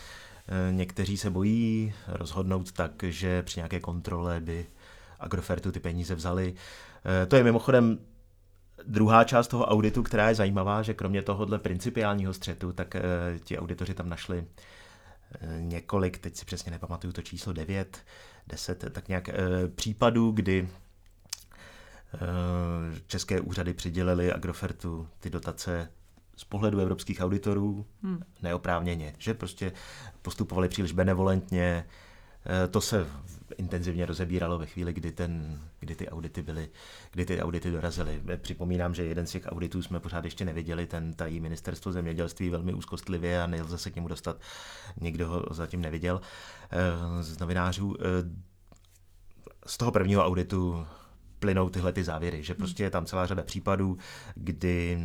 eh, 0.48 0.72
někteří 0.72 1.16
se 1.16 1.30
bojí 1.30 1.94
rozhodnout 2.06 2.72
tak, 2.72 2.92
že 3.02 3.42
při 3.42 3.58
nějaké 3.58 3.80
kontrole 3.80 4.40
by 4.40 4.66
Agrofertu 5.20 5.72
ty 5.72 5.80
peníze 5.80 6.14
vzali. 6.14 6.54
Eh, 7.22 7.26
to 7.26 7.36
je 7.36 7.44
mimochodem 7.44 7.98
druhá 8.86 9.24
část 9.24 9.48
toho 9.48 9.66
auditu, 9.66 10.02
která 10.02 10.28
je 10.28 10.34
zajímavá, 10.34 10.82
že 10.82 10.94
kromě 10.94 11.22
tohohle 11.22 11.58
principiálního 11.58 12.34
střetu, 12.34 12.72
tak 12.72 12.96
eh, 12.96 13.02
ti 13.44 13.58
auditoři 13.58 13.94
tam 13.94 14.08
našli 14.08 14.44
několik, 15.60 16.18
teď 16.18 16.36
si 16.36 16.44
přesně 16.44 16.70
nepamatuju 16.72 17.12
to 17.12 17.22
číslo, 17.22 17.52
9, 17.52 17.98
10, 18.46 18.84
tak 18.92 19.08
nějak 19.08 19.28
případů, 19.74 20.30
kdy 20.30 20.68
české 23.06 23.40
úřady 23.40 23.74
přidělili 23.74 24.32
Agrofertu 24.32 25.08
ty 25.20 25.30
dotace 25.30 25.90
z 26.36 26.44
pohledu 26.44 26.80
evropských 26.80 27.20
auditorů 27.20 27.86
hmm. 28.02 28.22
neoprávněně, 28.42 29.14
že 29.18 29.34
prostě 29.34 29.72
postupovali 30.22 30.68
příliš 30.68 30.92
benevolentně, 30.92 31.84
Eh, 32.48 32.68
to 32.68 32.80
se 32.80 33.06
intenzivně 33.56 34.06
rozebíralo 34.06 34.58
ve 34.58 34.66
chvíli, 34.66 34.92
kdy, 34.92 35.12
ten, 35.12 35.60
kdy, 35.80 35.94
ty 35.94 36.08
audity 36.08 36.42
byly, 36.42 36.68
kdy 37.10 37.26
ty 37.26 37.42
audity 37.42 37.70
dorazily. 37.70 38.22
Eh, 38.28 38.36
připomínám, 38.36 38.94
že 38.94 39.04
jeden 39.04 39.26
z 39.26 39.30
těch 39.30 39.46
auditů 39.46 39.82
jsme 39.82 40.00
pořád 40.00 40.24
ještě 40.24 40.44
neviděli, 40.44 40.86
ten 40.86 41.14
tají 41.14 41.40
ministerstvo 41.40 41.92
zemědělství 41.92 42.50
velmi 42.50 42.74
úzkostlivě 42.74 43.42
a 43.42 43.46
nelze 43.46 43.78
se 43.78 43.90
k 43.90 43.94
němu 43.96 44.08
dostat, 44.08 44.40
nikdo 45.00 45.28
ho 45.28 45.46
zatím 45.50 45.80
neviděl 45.80 46.20
eh, 46.70 47.22
z 47.22 47.38
novinářů. 47.38 47.96
Z 49.66 49.76
toho 49.76 49.92
prvního 49.92 50.24
auditu 50.24 50.86
plynou 51.46 51.68
tyhle 51.68 51.92
ty 51.92 52.04
závěry, 52.04 52.42
že 52.42 52.54
prostě 52.54 52.82
je 52.82 52.90
tam 52.90 53.06
celá 53.06 53.26
řada 53.26 53.42
případů, 53.42 53.98
kdy 54.34 54.98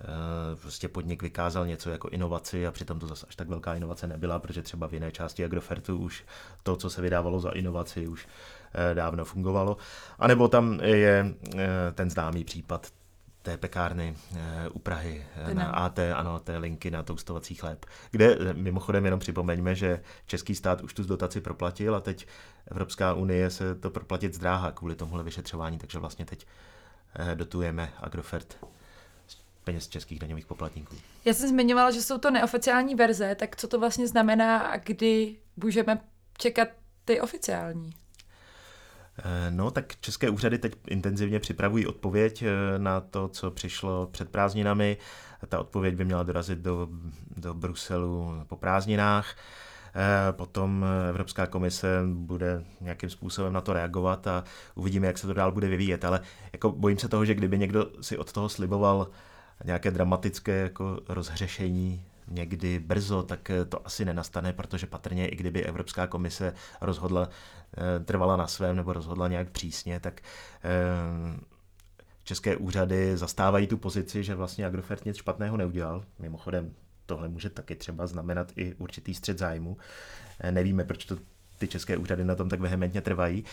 Eh, 0.00 0.56
prostě 0.56 0.88
podnik 0.88 1.22
vykázal 1.22 1.66
něco 1.66 1.90
jako 1.90 2.08
inovaci 2.08 2.66
a 2.66 2.72
přitom 2.72 2.98
to 2.98 3.06
zase 3.06 3.26
až 3.28 3.36
tak 3.36 3.48
velká 3.48 3.74
inovace 3.74 4.06
nebyla, 4.06 4.38
protože 4.38 4.62
třeba 4.62 4.88
v 4.88 4.94
jiné 4.94 5.12
části 5.12 5.44
Agrofertu 5.44 5.98
už 5.98 6.24
to, 6.62 6.76
co 6.76 6.90
se 6.90 7.02
vydávalo 7.02 7.40
za 7.40 7.50
inovaci, 7.50 8.08
už 8.08 8.28
eh, 8.74 8.94
dávno 8.94 9.24
fungovalo. 9.24 9.76
A 10.18 10.26
nebo 10.26 10.48
tam 10.48 10.80
je 10.80 11.34
eh, 11.56 11.68
ten 11.94 12.10
známý 12.10 12.44
případ 12.44 12.86
té 13.44 13.56
pekárny 13.56 14.16
u 14.72 14.78
Prahy 14.78 15.26
na 15.52 15.70
AT, 15.70 15.98
ano, 15.98 16.38
té 16.38 16.56
linky 16.56 16.90
na 16.90 17.02
toustovací 17.02 17.54
chléb, 17.54 17.86
kde 18.10 18.38
mimochodem 18.52 19.04
jenom 19.04 19.20
připomeňme, 19.20 19.74
že 19.74 20.02
český 20.26 20.54
stát 20.54 20.80
už 20.80 20.94
tu 20.94 21.02
z 21.02 21.06
dotaci 21.06 21.40
proplatil 21.40 21.94
a 21.94 22.00
teď 22.00 22.26
Evropská 22.70 23.14
unie 23.14 23.50
se 23.50 23.74
to 23.74 23.90
proplatit 23.90 24.34
zdráhá 24.34 24.72
kvůli 24.72 24.94
tomuhle 24.94 25.24
vyšetřování, 25.24 25.78
takže 25.78 25.98
vlastně 25.98 26.24
teď 26.24 26.46
dotujeme 27.34 27.92
Agrofert 28.00 28.66
peněz 29.64 29.88
českých 29.88 30.18
daňových 30.18 30.46
poplatníků. 30.46 30.96
Já 31.24 31.34
jsem 31.34 31.48
zmiňovala, 31.48 31.90
že 31.90 32.02
jsou 32.02 32.18
to 32.18 32.30
neoficiální 32.30 32.94
verze, 32.94 33.34
tak 33.34 33.56
co 33.56 33.68
to 33.68 33.80
vlastně 33.80 34.08
znamená 34.08 34.58
a 34.58 34.76
kdy 34.76 35.36
můžeme 35.56 36.00
čekat 36.38 36.68
ty 37.04 37.20
oficiální? 37.20 37.94
Eh, 39.18 39.50
no, 39.50 39.70
tak 39.70 40.00
české 40.00 40.30
úřady 40.30 40.58
teď 40.58 40.76
intenzivně 40.88 41.40
připravují 41.40 41.86
odpověď 41.86 42.42
eh, 42.42 42.78
na 42.78 43.00
to, 43.00 43.28
co 43.28 43.50
přišlo 43.50 44.06
před 44.06 44.28
prázdninami. 44.28 44.96
Ta 45.48 45.58
odpověď 45.58 45.94
by 45.94 46.04
měla 46.04 46.22
dorazit 46.22 46.58
do, 46.58 46.88
do 47.36 47.54
Bruselu 47.54 48.32
po 48.46 48.56
prázdninách. 48.56 49.36
Eh, 49.96 50.32
potom 50.32 50.84
Evropská 51.08 51.46
komise 51.46 52.02
bude 52.14 52.64
nějakým 52.80 53.10
způsobem 53.10 53.52
na 53.52 53.60
to 53.60 53.72
reagovat 53.72 54.26
a 54.26 54.44
uvidíme, 54.74 55.06
jak 55.06 55.18
se 55.18 55.26
to 55.26 55.34
dál 55.34 55.52
bude 55.52 55.68
vyvíjet. 55.68 56.04
Ale 56.04 56.20
jako 56.52 56.72
bojím 56.72 56.98
se 56.98 57.08
toho, 57.08 57.24
že 57.24 57.34
kdyby 57.34 57.58
někdo 57.58 57.90
si 58.00 58.18
od 58.18 58.32
toho 58.32 58.48
sliboval 58.48 59.10
nějaké 59.64 59.90
dramatické 59.90 60.52
jako 60.52 61.00
rozhřešení 61.08 62.04
někdy 62.28 62.78
brzo, 62.78 63.22
tak 63.22 63.50
eh, 63.50 63.64
to 63.64 63.86
asi 63.86 64.04
nenastane, 64.04 64.52
protože 64.52 64.86
patrně 64.86 65.28
i 65.28 65.36
kdyby 65.36 65.64
Evropská 65.64 66.06
komise 66.06 66.54
rozhodla, 66.80 67.28
eh, 67.76 68.04
trvala 68.04 68.36
na 68.36 68.46
svém 68.46 68.76
nebo 68.76 68.92
rozhodla 68.92 69.28
nějak 69.28 69.50
přísně, 69.50 70.00
tak 70.00 70.20
eh, 70.20 71.40
české 72.24 72.56
úřady 72.56 73.16
zastávají 73.16 73.66
tu 73.66 73.76
pozici, 73.76 74.24
že 74.24 74.34
vlastně 74.34 74.66
Agrofert 74.66 75.04
nic 75.04 75.16
špatného 75.16 75.56
neudělal. 75.56 76.04
Mimochodem, 76.18 76.74
tohle 77.06 77.28
může 77.28 77.50
taky 77.50 77.74
třeba 77.74 78.06
znamenat 78.06 78.52
i 78.56 78.74
určitý 78.74 79.14
střed 79.14 79.38
zájmu. 79.38 79.76
Nevíme, 80.50 80.84
proč 80.84 81.04
to 81.04 81.16
ty 81.58 81.68
české 81.68 81.96
úřady 81.96 82.24
na 82.24 82.34
tom 82.34 82.48
tak 82.48 82.60
vehementně 82.60 83.00
trvají. 83.00 83.44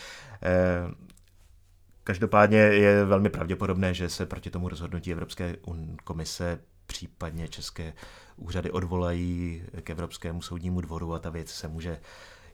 Každopádně 2.04 2.58
je 2.58 3.04
velmi 3.04 3.30
pravděpodobné, 3.30 3.94
že 3.94 4.08
se 4.08 4.26
proti 4.26 4.50
tomu 4.50 4.68
rozhodnutí 4.68 5.12
Evropské 5.12 5.56
komise 6.04 6.58
případně 7.02 7.48
české 7.48 7.92
úřady 8.36 8.70
odvolají 8.70 9.62
k 9.80 9.90
Evropskému 9.90 10.42
soudnímu 10.42 10.80
dvoru 10.80 11.14
a 11.14 11.18
ta 11.18 11.30
věc 11.30 11.50
se 11.50 11.68
může 11.68 12.00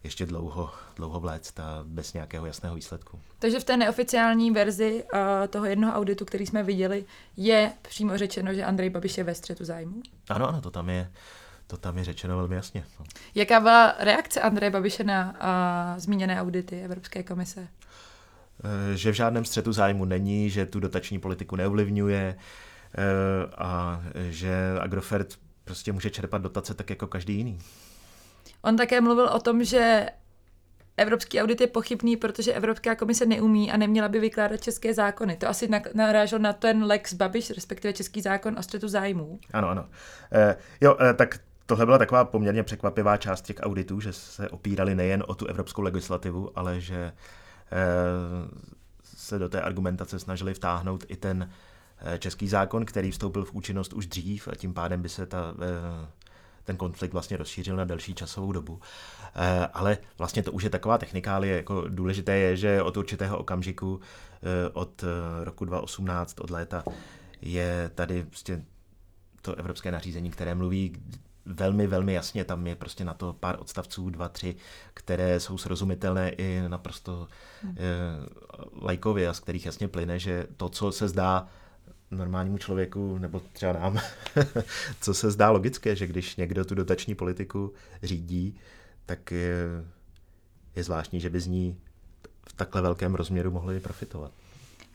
ještě 0.04 0.26
dlouho, 0.26 0.70
dlouho 0.96 1.20
vléct 1.20 1.60
a 1.60 1.84
bez 1.84 2.12
nějakého 2.12 2.46
jasného 2.46 2.74
výsledku. 2.74 3.20
Takže 3.38 3.60
v 3.60 3.64
té 3.64 3.76
neoficiální 3.76 4.50
verzi 4.50 5.04
uh, 5.04 5.20
toho 5.50 5.66
jednoho 5.66 5.92
auditu, 5.92 6.24
který 6.24 6.46
jsme 6.46 6.62
viděli, 6.62 7.04
je 7.36 7.72
přímo 7.82 8.18
řečeno, 8.18 8.54
že 8.54 8.64
Andrej 8.64 8.90
Babiš 8.90 9.18
je 9.18 9.24
ve 9.24 9.34
střetu 9.34 9.64
zájmu? 9.64 10.02
Ano, 10.28 10.48
ano, 10.48 10.60
to 10.60 10.70
tam 10.70 10.88
je, 10.88 11.12
to 11.66 11.76
tam 11.76 11.98
je 11.98 12.04
řečeno 12.04 12.36
velmi 12.36 12.54
jasně. 12.54 12.84
No. 13.00 13.06
Jaká 13.34 13.60
byla 13.60 13.94
reakce 13.98 14.40
Andreje 14.40 14.70
Babiše 14.70 15.04
na 15.04 15.32
uh, 15.32 16.00
zmíněné 16.00 16.42
audity 16.42 16.82
Evropské 16.82 17.22
komise? 17.22 17.68
Eh, 18.64 18.96
že 18.96 19.12
v 19.12 19.14
žádném 19.14 19.44
střetu 19.44 19.72
zájmu 19.72 20.04
není, 20.04 20.50
že 20.50 20.66
tu 20.66 20.80
dotační 20.80 21.18
politiku 21.18 21.56
neovlivňuje 21.56 22.36
eh, 22.38 22.42
a 23.59 24.02
že 24.30 24.78
Agrofert 24.80 25.35
prostě 25.64 25.92
může 25.92 26.11
čerpat 26.11 26.42
dotace 26.42 26.75
tak 26.75 26.90
jako 26.90 27.07
každý 27.07 27.35
jiný. 27.35 27.59
On 28.62 28.76
také 28.76 29.00
mluvil 29.00 29.28
o 29.28 29.40
tom, 29.40 29.64
že 29.64 30.07
Evropský 30.97 31.40
audit 31.40 31.61
je 31.61 31.66
pochybný, 31.66 32.16
protože 32.16 32.52
Evropská 32.52 32.95
komise 32.95 33.26
neumí 33.26 33.73
a 33.73 33.76
neměla 33.76 34.09
by 34.09 34.21
vykládat 34.21 34.61
české 34.61 34.95
zákony. 34.95 35.37
To 35.37 35.49
asi 35.49 35.68
narážel 35.95 36.38
na 36.38 36.52
ten 36.52 36.85
Lex 36.85 37.14
Babiš, 37.14 37.50
respektive 37.50 37.92
český 37.92 38.21
zákon 38.21 38.59
o 38.59 38.62
střetu 38.62 38.88
zájmů. 38.88 39.38
Ano, 39.52 39.68
ano. 39.68 39.88
E, 40.33 40.57
jo, 40.80 40.97
e, 41.00 41.14
tak 41.14 41.40
tohle 41.66 41.85
byla 41.87 41.99
taková 41.99 42.25
poměrně 42.25 42.62
překvapivá 42.62 43.16
část 43.16 43.42
těch 43.42 43.57
auditů, 43.61 44.00
že 44.00 44.12
se 44.12 44.49
opírali 44.49 44.95
nejen 44.95 45.25
o 45.26 45.35
tu 45.35 45.47
evropskou 45.47 45.83
legislativu, 45.83 46.59
ale 46.59 46.80
že 46.80 47.12
Eh, 47.73 48.49
se 49.02 49.38
do 49.38 49.49
té 49.49 49.61
argumentace 49.61 50.18
snažili 50.18 50.54
vtáhnout 50.54 51.04
i 51.09 51.16
ten 51.16 51.42
eh, 51.42 51.54
český 52.18 52.48
zákon, 52.48 52.84
který 52.84 53.10
vstoupil 53.10 53.44
v 53.44 53.54
účinnost 53.54 53.92
už 53.92 54.06
dřív 54.06 54.48
a 54.48 54.54
tím 54.54 54.74
pádem 54.74 55.02
by 55.02 55.08
se 55.08 55.26
ta, 55.26 55.54
eh, 55.62 56.08
ten 56.64 56.76
konflikt 56.76 57.12
vlastně 57.12 57.36
rozšířil 57.36 57.76
na 57.76 57.84
delší 57.84 58.14
časovou 58.14 58.52
dobu. 58.52 58.80
Ale 59.72 59.98
vlastně 60.18 60.42
to 60.42 60.52
už 60.52 60.62
je 60.62 60.70
taková 60.70 60.98
technikálie. 60.98 61.56
Jako 61.56 61.88
důležité 61.88 62.36
je, 62.36 62.56
že 62.56 62.82
od 62.82 62.96
určitého 62.96 63.38
okamžiku, 63.38 64.00
od 64.72 65.04
roku 65.44 65.64
2018, 65.64 66.40
od 66.40 66.50
léta, 66.50 66.84
je 67.40 67.90
tady 67.94 68.24
prostě 68.24 68.62
to 69.42 69.54
evropské 69.54 69.90
nařízení, 69.90 70.30
které 70.30 70.54
mluví 70.54 70.96
velmi, 71.48 71.86
velmi 71.86 72.12
jasně. 72.12 72.44
Tam 72.44 72.66
je 72.66 72.74
prostě 72.74 73.04
na 73.04 73.14
to 73.14 73.32
pár 73.32 73.56
odstavců, 73.60 74.10
dva, 74.10 74.28
tři, 74.28 74.56
které 74.94 75.40
jsou 75.40 75.58
srozumitelné 75.58 76.30
i 76.30 76.62
naprosto 76.68 77.28
hmm. 77.62 77.76
eh, 77.78 77.82
lajkově 78.82 79.28
a 79.28 79.32
z 79.32 79.40
kterých 79.40 79.66
jasně 79.66 79.88
plyne, 79.88 80.18
že 80.18 80.46
to, 80.56 80.68
co 80.68 80.92
se 80.92 81.08
zdá 81.08 81.48
normálnímu 82.10 82.58
člověku, 82.58 83.18
nebo 83.18 83.42
třeba 83.52 83.72
nám, 83.72 84.00
co 85.00 85.14
se 85.14 85.30
zdá 85.30 85.50
logické, 85.50 85.96
že 85.96 86.06
když 86.06 86.36
někdo 86.36 86.64
tu 86.64 86.74
dotační 86.74 87.14
politiku 87.14 87.72
řídí, 88.02 88.58
tak 89.06 89.30
je, 89.30 90.84
zvláštní, 90.84 91.20
že 91.20 91.30
by 91.30 91.40
z 91.40 91.46
ní 91.46 91.80
v 92.48 92.52
takhle 92.52 92.82
velkém 92.82 93.14
rozměru 93.14 93.50
mohli 93.50 93.80
profitovat. 93.80 94.32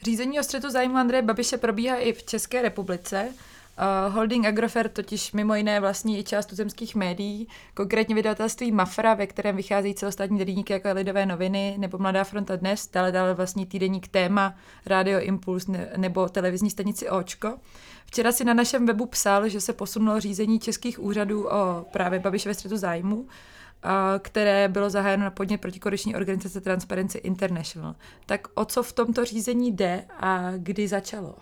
Řízení 0.03 0.39
o 0.39 0.43
střetu 0.43 0.69
zájmu 0.69 0.97
Andreje 0.97 1.21
Babiše 1.21 1.57
probíhá 1.57 1.95
i 1.97 2.13
v 2.13 2.23
České 2.23 2.61
republice. 2.61 3.33
Uh, 3.79 4.13
holding 4.13 4.45
Agrofert 4.45 4.93
totiž 4.93 5.31
mimo 5.31 5.55
jiné 5.55 5.79
vlastní 5.79 6.19
i 6.19 6.23
část 6.23 6.45
tuzemských 6.45 6.95
médií, 6.95 7.47
konkrétně 7.73 8.15
vydavatelství 8.15 8.71
Mafra, 8.71 9.13
ve 9.13 9.27
kterém 9.27 9.55
vycházejí 9.55 9.95
celostátní 9.95 10.45
denníky 10.45 10.73
jako 10.73 10.89
Lidové 10.91 11.25
noviny 11.25 11.75
nebo 11.77 11.97
Mladá 11.97 12.23
fronta 12.23 12.55
dnes, 12.55 12.89
dále 12.93 13.11
dále 13.11 13.33
vlastní 13.33 13.65
týdeník 13.65 14.07
Téma, 14.07 14.55
Radio 14.85 15.19
Impuls 15.19 15.67
ne, 15.67 15.89
nebo 15.97 16.29
televizní 16.29 16.69
stanici 16.69 17.09
Očko. 17.09 17.57
Včera 18.05 18.31
si 18.31 18.45
na 18.45 18.53
našem 18.53 18.85
webu 18.85 19.05
psal, 19.05 19.49
že 19.49 19.61
se 19.61 19.73
posunulo 19.73 20.19
řízení 20.19 20.59
českých 20.59 20.99
úřadů 20.99 21.47
o 21.47 21.85
právě 21.91 22.19
Babiš 22.19 22.45
ve 22.45 22.53
střetu 22.53 22.77
zájmu, 22.77 23.27
které 24.19 24.67
bylo 24.67 24.89
zahájeno 24.89 25.23
na 25.23 25.31
podnět 25.31 25.61
protikorupční 25.61 26.15
organizace 26.15 26.61
Transparency 26.61 27.17
International. 27.17 27.95
Tak 28.25 28.47
o 28.53 28.65
co 28.65 28.83
v 28.83 28.93
tomto 28.93 29.25
řízení 29.25 29.71
jde 29.71 30.03
a 30.19 30.51
kdy 30.57 30.87
začalo? 30.87 31.35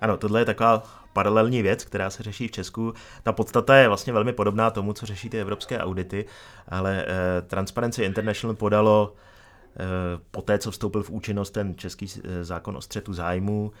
Ano, 0.00 0.16
tohle 0.16 0.40
je 0.40 0.44
taková 0.44 1.03
paralelní 1.14 1.62
věc, 1.62 1.84
která 1.84 2.10
se 2.10 2.22
řeší 2.22 2.48
v 2.48 2.50
Česku. 2.50 2.94
Ta 3.22 3.32
podstata 3.32 3.76
je 3.76 3.88
vlastně 3.88 4.12
velmi 4.12 4.32
podobná 4.32 4.70
tomu, 4.70 4.92
co 4.92 5.06
řeší 5.06 5.30
ty 5.30 5.40
evropské 5.40 5.78
audity, 5.78 6.24
ale 6.68 7.04
eh, 7.06 7.42
Transparency 7.42 8.04
International 8.04 8.54
podalo 8.54 9.14
eh, 9.14 9.84
po 10.30 10.42
té, 10.42 10.58
co 10.58 10.70
vstoupil 10.70 11.02
v 11.02 11.10
účinnost 11.10 11.50
ten 11.50 11.74
český 11.74 12.06
eh, 12.06 12.44
zákon 12.44 12.76
o 12.76 12.80
střetu 12.80 13.12
zájmu, 13.12 13.72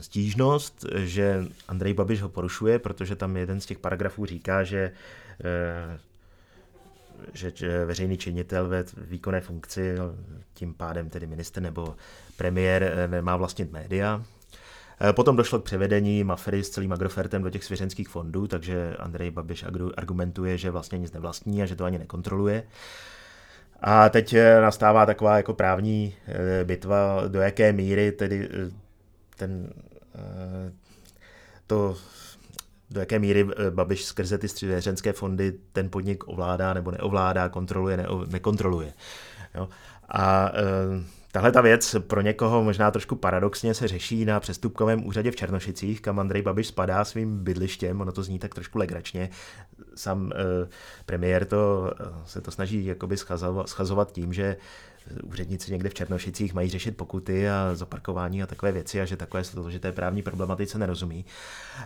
stížnost, 0.00 0.84
že 0.94 1.44
Andrej 1.68 1.94
Babiš 1.94 2.22
ho 2.22 2.28
porušuje, 2.28 2.78
protože 2.78 3.16
tam 3.16 3.36
jeden 3.36 3.60
z 3.60 3.66
těch 3.66 3.78
paragrafů 3.78 4.26
říká, 4.26 4.64
že 4.64 4.92
že 7.34 7.84
veřejný 7.84 8.16
činitel 8.16 8.68
ve 8.68 8.84
výkonné 8.96 9.40
funkci, 9.40 9.96
tím 10.54 10.74
pádem 10.74 11.10
tedy 11.10 11.26
minister 11.26 11.62
nebo 11.62 11.96
premiér, 12.36 12.92
nemá 13.10 13.36
vlastnit 13.36 13.72
média, 13.72 14.24
potom 15.12 15.36
došlo 15.36 15.58
k 15.58 15.64
převedení 15.64 16.24
Mafery 16.24 16.64
s 16.64 16.70
celým 16.70 16.92
Agrofertem 16.92 17.42
do 17.42 17.50
těch 17.50 17.64
svěřenských 17.64 18.08
fondů, 18.08 18.46
takže 18.46 18.96
Andrej 18.98 19.30
Babiš 19.30 19.64
argumentuje, 19.96 20.58
že 20.58 20.70
vlastně 20.70 20.98
nic 20.98 21.12
nevlastní 21.12 21.62
a 21.62 21.66
že 21.66 21.76
to 21.76 21.84
ani 21.84 21.98
nekontroluje. 21.98 22.62
A 23.80 24.08
teď 24.08 24.32
eh, 24.32 24.60
nastává 24.60 25.06
taková 25.06 25.36
jako 25.36 25.54
právní 25.54 26.14
eh, 26.26 26.64
bitva, 26.64 27.22
do 27.28 27.40
jaké 27.40 27.72
míry 27.72 28.12
tedy 28.12 28.48
ten, 29.36 29.72
to 31.66 31.96
do 32.90 33.00
jaké 33.00 33.18
míry 33.18 33.46
Babiš 33.70 34.04
skrze 34.04 34.38
ty 34.38 34.48
svěřenské 34.48 35.12
fondy 35.12 35.52
ten 35.72 35.90
podnik 35.90 36.28
ovládá 36.28 36.74
nebo 36.74 36.90
neovládá, 36.90 37.48
kontroluje, 37.48 37.96
ne, 37.96 38.06
nekontroluje. 38.30 38.92
Jo? 39.54 39.68
A 40.08 40.52
Tahle 41.38 41.52
ta 41.52 41.60
věc 41.60 41.96
pro 42.06 42.20
někoho 42.20 42.64
možná 42.64 42.90
trošku 42.90 43.16
paradoxně 43.16 43.74
se 43.74 43.88
řeší 43.88 44.24
na 44.24 44.40
přestupkovém 44.40 45.06
úřadě 45.06 45.30
v 45.30 45.36
Černošicích, 45.36 46.00
kam 46.00 46.18
Andrej 46.18 46.42
Babiš 46.42 46.66
spadá 46.66 47.04
svým 47.04 47.44
bydlištěm, 47.44 48.00
ono 48.00 48.12
to 48.12 48.22
zní 48.22 48.38
tak 48.38 48.54
trošku 48.54 48.78
legračně. 48.78 49.30
Sam 49.94 50.32
eh, 50.34 50.68
premiér 51.06 51.44
to, 51.44 51.92
eh, 52.00 52.04
se 52.24 52.40
to 52.40 52.50
snaží 52.50 52.84
jakoby 52.84 53.16
schazovat, 53.16 53.68
schazovat 53.68 54.12
tím, 54.12 54.32
že 54.32 54.56
úředníci 55.22 55.72
někde 55.72 55.88
v 55.88 55.94
Černošicích 55.94 56.54
mají 56.54 56.70
řešit 56.70 56.96
pokuty 56.96 57.48
a 57.48 57.70
zaparkování 57.74 58.42
a 58.42 58.46
takové 58.46 58.72
věci 58.72 59.00
a 59.00 59.04
že 59.04 59.16
takové 59.16 59.44
složité 59.44 59.92
právní 59.92 60.22
problematice 60.22 60.78
nerozumí. 60.78 61.24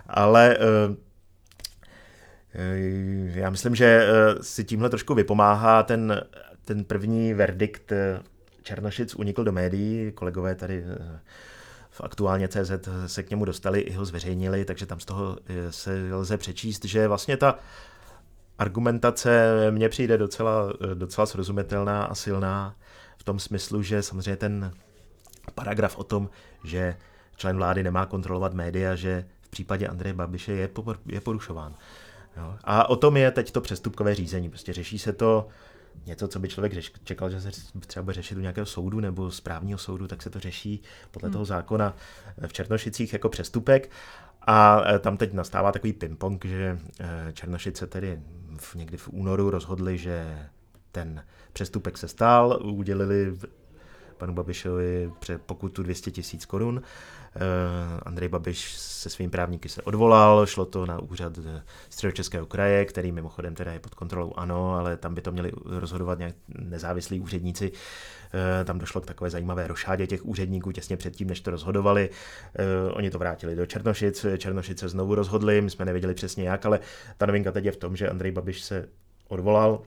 Ale 0.09 0.57
eh, 0.57 0.97
eh 2.55 3.41
já 3.41 3.51
myslím, 3.51 3.75
že 3.75 3.87
eh, 3.87 4.43
si 4.43 4.65
tímhle 4.65 4.89
trošku 4.91 5.15
vypomáhá 5.15 5.83
ten, 5.83 6.23
ten 6.65 6.85
první 6.85 7.35
verdikt 7.35 7.93
Černošic 8.63 9.15
unikl 9.15 9.45
do 9.45 9.53
médií, 9.53 10.13
kolegové 10.13 10.55
tady 10.55 10.85
eh, 10.87 11.21
v 11.91 12.01
aktuálně 12.01 12.49
CZ 12.49 12.89
se 13.07 13.23
k 13.23 13.31
němu 13.31 13.45
dostali, 13.45 13.81
i 13.81 13.93
ho 13.93 14.05
zveřejnili, 14.05 14.65
takže 14.65 14.87
tam 14.87 15.01
z 15.01 15.05
toho 15.05 15.39
eh, 15.47 15.73
se 15.73 16.15
lze 16.15 16.37
přečíst, 16.37 16.85
že 16.85 17.09
vlastně 17.09 17.37
ta 17.37 17.59
argumentace 18.59 19.53
mně 19.71 19.89
přijde 19.89 20.19
docela, 20.19 20.73
eh, 20.81 20.95
docela 20.95 21.27
srozumitelná 21.27 22.05
a 22.05 22.15
silná 22.15 22.77
v 23.19 23.25
tom 23.25 23.39
smyslu, 23.39 23.83
že 23.83 24.03
samozřejmě 24.03 24.37
ten 24.37 24.73
paragraf 25.55 25.99
o 25.99 26.05
tom, 26.05 26.31
že 26.65 26.97
člen 27.37 27.57
vlády 27.57 27.83
nemá 27.83 28.07
kontrolovat 28.07 28.55
média, 28.55 28.95
že 28.95 29.27
v 29.41 29.51
případě 29.51 29.89
Andreje 29.89 30.15
Babiše 30.15 30.53
je, 30.53 30.69
je 31.07 31.21
porušován. 31.21 31.75
Jo? 32.37 32.57
A 32.65 32.89
o 32.89 32.97
tom 32.97 33.17
je 33.17 33.31
teď 33.31 33.51
to 33.51 33.61
přestupkové 33.61 34.15
řízení. 34.15 34.49
Prostě 34.49 34.73
řeší 34.73 34.99
se 34.99 35.13
to 35.13 35.49
něco, 36.07 36.29
co 36.29 36.39
by 36.39 36.49
člověk 36.49 36.73
řeš, 36.73 36.93
čekal, 37.05 37.31
že 37.31 37.41
se 37.41 37.51
třeba 37.87 38.03
bude 38.03 38.15
řešit 38.15 38.39
u 38.39 38.41
nějakého 38.41 38.67
soudu 38.67 39.01
nebo 39.01 39.31
správního 39.31 39.79
soudu, 39.79 40.07
tak 40.07 40.23
se 40.23 40.31
to 40.31 40.41
řeší 40.41 40.83
podle 41.11 41.27
hmm. 41.27 41.33
toho 41.33 41.45
zákona 41.45 41.97
v 42.47 42.53
Černošicích 42.53 43.13
jako 43.13 43.29
přestupek. 43.29 43.91
A 44.47 44.83
e, 44.95 44.99
tam 44.99 45.17
teď 45.17 45.33
nastává 45.33 45.73
takový 45.73 45.93
ping-pong, 45.93 46.39
že 46.45 46.79
e, 47.01 47.33
Černošice 47.33 47.87
tedy 47.87 48.21
v, 48.59 48.75
někdy 48.75 48.97
v 48.97 49.09
únoru 49.09 49.51
rozhodli, 49.51 49.99
že 49.99 50.49
ten 50.93 51.25
přestupek 51.53 51.99
se 51.99 52.09
stál, 52.09 52.61
udělili 52.63 53.39
panu 54.23 54.35
Babišovi 54.35 55.11
pokutu 55.47 55.83
200 55.83 56.11
tisíc 56.11 56.47
korun. 56.47 56.83
Eh, 57.35 57.41
Andrej 58.03 58.29
Babiš 58.29 58.73
se 58.73 59.11
svým 59.11 59.31
právníky 59.31 59.69
se 59.69 59.83
odvolal, 59.83 60.47
šlo 60.47 60.65
to 60.65 60.87
na 60.87 60.99
úřad 60.99 61.39
středočeského 61.91 62.47
kraje, 62.47 62.85
který 62.85 63.13
mimochodem 63.13 63.55
teda 63.55 63.73
je 63.73 63.81
pod 63.81 63.95
kontrolou 63.95 64.33
ANO, 64.37 64.75
ale 64.75 64.97
tam 64.97 65.15
by 65.15 65.21
to 65.21 65.33
měli 65.33 65.53
rozhodovat 65.67 66.19
nějak 66.19 66.35
nezávislí 66.49 67.21
úředníci. 67.21 67.73
Eh, 68.35 68.65
tam 68.65 68.79
došlo 68.79 69.01
k 69.01 69.07
takové 69.07 69.31
zajímavé 69.31 69.67
rošádě 69.67 70.07
těch 70.07 70.27
úředníků 70.27 70.73
těsně 70.73 70.97
předtím, 70.97 71.29
než 71.29 71.41
to 71.41 71.51
rozhodovali. 71.51 72.11
Eh, 72.55 72.93
oni 72.93 73.11
to 73.11 73.19
vrátili 73.19 73.57
do 73.57 73.67
Černošic, 73.67 74.27
Černošice 74.39 74.89
znovu 74.89 75.15
rozhodli, 75.15 75.63
my 75.63 75.71
jsme 75.71 75.85
nevěděli 75.85 76.15
přesně 76.15 76.49
jak, 76.49 76.67
ale 76.67 76.81
ta 77.19 77.27
novinka 77.27 77.53
teď 77.53 77.65
je 77.65 77.73
v 77.73 77.77
tom, 77.77 77.97
že 77.97 78.11
Andrej 78.11 78.33
Babiš 78.33 78.63
se 78.63 78.89
odvolal, 79.29 79.83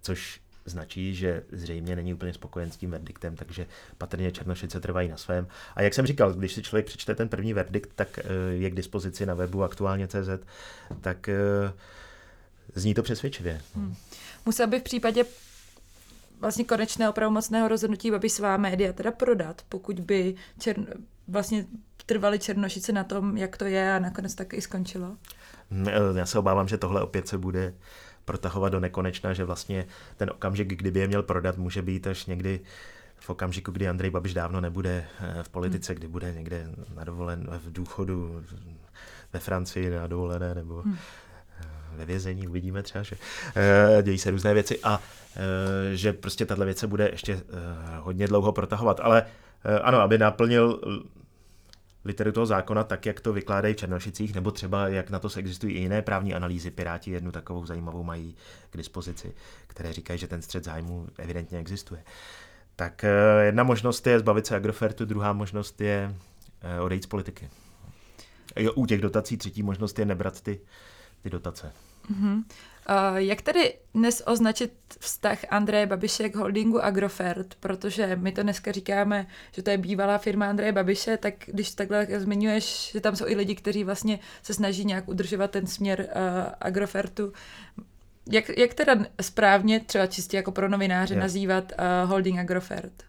což 0.00 0.40
značí, 0.68 1.14
že 1.14 1.42
zřejmě 1.52 1.96
není 1.96 2.14
úplně 2.14 2.32
spokojen 2.32 2.70
s 2.70 2.76
tím 2.76 2.90
verdiktem, 2.90 3.36
takže 3.36 3.66
patrně 3.98 4.32
Černošice 4.32 4.80
trvají 4.80 5.08
na 5.08 5.16
svém. 5.16 5.46
A 5.74 5.82
jak 5.82 5.94
jsem 5.94 6.06
říkal, 6.06 6.32
když 6.32 6.52
si 6.52 6.62
člověk 6.62 6.86
přečte 6.86 7.14
ten 7.14 7.28
první 7.28 7.52
verdikt, 7.52 7.90
tak 7.94 8.18
eh, 8.18 8.24
je 8.50 8.70
k 8.70 8.74
dispozici 8.74 9.26
na 9.26 9.34
webu 9.34 9.62
aktuálně 9.62 10.08
CZ, 10.08 10.28
tak 11.00 11.28
eh, 11.28 11.72
zní 12.74 12.94
to 12.94 13.02
přesvědčivě. 13.02 13.60
Hmm. 13.74 13.94
Musel 14.46 14.66
by 14.66 14.80
v 14.80 14.82
případě 14.82 15.24
vlastně 16.40 16.64
konečného 16.64 17.12
pravomocného 17.12 17.68
rozhodnutí 17.68 18.10
Babi 18.10 18.30
svá 18.30 18.56
média 18.56 18.92
teda 18.92 19.12
prodat, 19.12 19.62
pokud 19.68 20.00
by 20.00 20.34
čern, 20.58 20.86
vlastně 21.28 21.66
trvali 22.06 22.38
Černošice 22.38 22.92
na 22.92 23.04
tom, 23.04 23.36
jak 23.36 23.56
to 23.56 23.64
je 23.64 23.92
a 23.92 23.98
nakonec 23.98 24.34
tak 24.34 24.54
i 24.54 24.60
skončilo? 24.60 25.16
Hmm, 25.70 25.88
eh, 25.88 26.18
já 26.18 26.26
se 26.26 26.38
obávám, 26.38 26.68
že 26.68 26.78
tohle 26.78 27.02
opět 27.02 27.28
se 27.28 27.38
bude 27.38 27.74
protahovat 28.28 28.72
do 28.72 28.80
nekonečna, 28.80 29.32
že 29.32 29.44
vlastně 29.44 29.86
ten 30.16 30.30
okamžik, 30.30 30.68
kdyby 30.68 31.00
je 31.00 31.06
měl 31.06 31.22
prodat, 31.22 31.56
může 31.56 31.82
být 31.82 32.06
až 32.06 32.26
někdy 32.26 32.60
v 33.16 33.30
okamžiku, 33.30 33.72
kdy 33.72 33.88
Andrej 33.88 34.10
Babiš 34.10 34.34
dávno 34.34 34.60
nebude 34.60 35.04
eh, 35.20 35.42
v 35.42 35.48
politice, 35.48 35.94
kdy 35.94 36.08
bude 36.08 36.32
někde 36.32 36.68
na 36.94 37.04
dovolen, 37.04 37.48
v 37.64 37.72
důchodu 37.72 38.44
ve 39.32 39.40
Francii 39.40 39.90
na 39.90 40.06
dovolené 40.06 40.54
nebo 40.54 40.82
hmm. 40.82 40.96
Eh, 41.60 41.96
ve 41.96 42.04
vězení, 42.04 42.48
uvidíme 42.48 42.82
třeba, 42.82 43.02
že 43.02 43.16
eh, 43.56 44.02
dějí 44.02 44.18
se 44.18 44.30
různé 44.30 44.54
věci 44.54 44.78
a 44.82 45.00
že 45.94 46.12
prostě 46.12 46.46
tahle 46.46 46.64
věc 46.64 46.78
se 46.78 46.86
bude 46.86 47.08
ještě 47.08 47.40
hodně 48.00 48.26
dlouho 48.26 48.52
protahovat. 48.52 49.00
Ale 49.00 49.26
ano, 49.82 50.00
aby 50.00 50.18
naplnil 50.18 50.80
literu 52.08 52.32
toho 52.32 52.46
zákona, 52.46 52.84
tak 52.84 53.06
jak 53.06 53.20
to 53.20 53.32
vykládají 53.32 53.74
v 53.74 53.76
Černošicích, 53.76 54.34
nebo 54.34 54.50
třeba 54.50 54.88
jak 54.88 55.10
na 55.10 55.18
to 55.18 55.30
se 55.30 55.40
existují 55.40 55.74
i 55.74 55.78
jiné 55.78 56.02
právní 56.02 56.34
analýzy. 56.34 56.70
Piráti 56.70 57.10
jednu 57.10 57.32
takovou 57.32 57.66
zajímavou 57.66 58.02
mají 58.02 58.36
k 58.70 58.76
dispozici, 58.76 59.34
které 59.66 59.92
říkají, 59.92 60.18
že 60.18 60.28
ten 60.28 60.42
střed 60.42 60.64
zájmu 60.64 61.06
evidentně 61.18 61.58
existuje. 61.58 62.02
Tak 62.76 63.04
eh, 63.04 63.44
jedna 63.44 63.62
možnost 63.62 64.06
je 64.06 64.18
zbavit 64.18 64.46
se 64.46 64.56
Agrofertu, 64.56 65.04
druhá 65.04 65.32
možnost 65.32 65.80
je 65.80 66.14
eh, 66.62 66.80
odejít 66.80 67.02
z 67.02 67.06
politiky. 67.06 67.48
Jo, 68.56 68.72
u 68.72 68.86
těch 68.86 69.00
dotací 69.00 69.36
třetí 69.36 69.62
možnost 69.62 69.98
je 69.98 70.04
nebrat 70.04 70.40
ty, 70.40 70.60
ty 71.22 71.30
dotace. 71.30 71.72
Mm-hmm. 72.12 72.44
Uh, 72.90 73.16
jak 73.16 73.42
tedy 73.42 73.74
dnes 73.94 74.22
označit 74.26 74.72
vztah 75.00 75.38
Andreje 75.50 75.86
Babiše 75.86 76.28
k 76.28 76.36
holdingu 76.36 76.84
Agrofert, 76.84 77.54
protože 77.54 78.16
my 78.16 78.32
to 78.32 78.42
dneska 78.42 78.72
říkáme, 78.72 79.26
že 79.52 79.62
to 79.62 79.70
je 79.70 79.78
bývalá 79.78 80.18
firma 80.18 80.48
Andreje 80.48 80.72
Babiše, 80.72 81.16
tak 81.16 81.34
když 81.46 81.70
takhle 81.70 82.06
zmiňuješ, 82.06 82.90
že 82.92 83.00
tam 83.00 83.16
jsou 83.16 83.26
i 83.26 83.34
lidi, 83.34 83.54
kteří 83.54 83.84
vlastně 83.84 84.18
se 84.42 84.54
snaží 84.54 84.84
nějak 84.84 85.08
udržovat 85.08 85.50
ten 85.50 85.66
směr 85.66 86.00
uh, 86.00 86.52
Agrofertu, 86.60 87.32
jak, 88.30 88.58
jak 88.58 88.74
teda 88.74 88.96
správně, 89.20 89.80
třeba 89.80 90.06
čistě 90.06 90.36
jako 90.36 90.52
pro 90.52 90.68
novináře, 90.68 91.14
je. 91.14 91.20
nazývat 91.20 91.72
uh, 91.72 92.10
holding 92.10 92.38
Agrofert? 92.38 93.02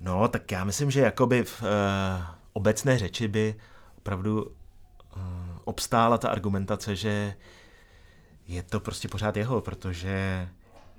No, 0.00 0.28
tak 0.28 0.52
já 0.52 0.64
myslím, 0.64 0.90
že 0.90 1.00
jakoby 1.00 1.44
v 1.44 1.62
uh, 1.62 1.68
obecné 2.52 2.98
řeči 2.98 3.28
by 3.28 3.54
opravdu 3.98 4.42
uh, 4.42 4.52
obstála 5.64 6.18
ta 6.18 6.28
argumentace, 6.28 6.96
že 6.96 7.34
je 8.48 8.62
to 8.62 8.80
prostě 8.80 9.08
pořád 9.08 9.36
jeho, 9.36 9.60
protože 9.60 10.48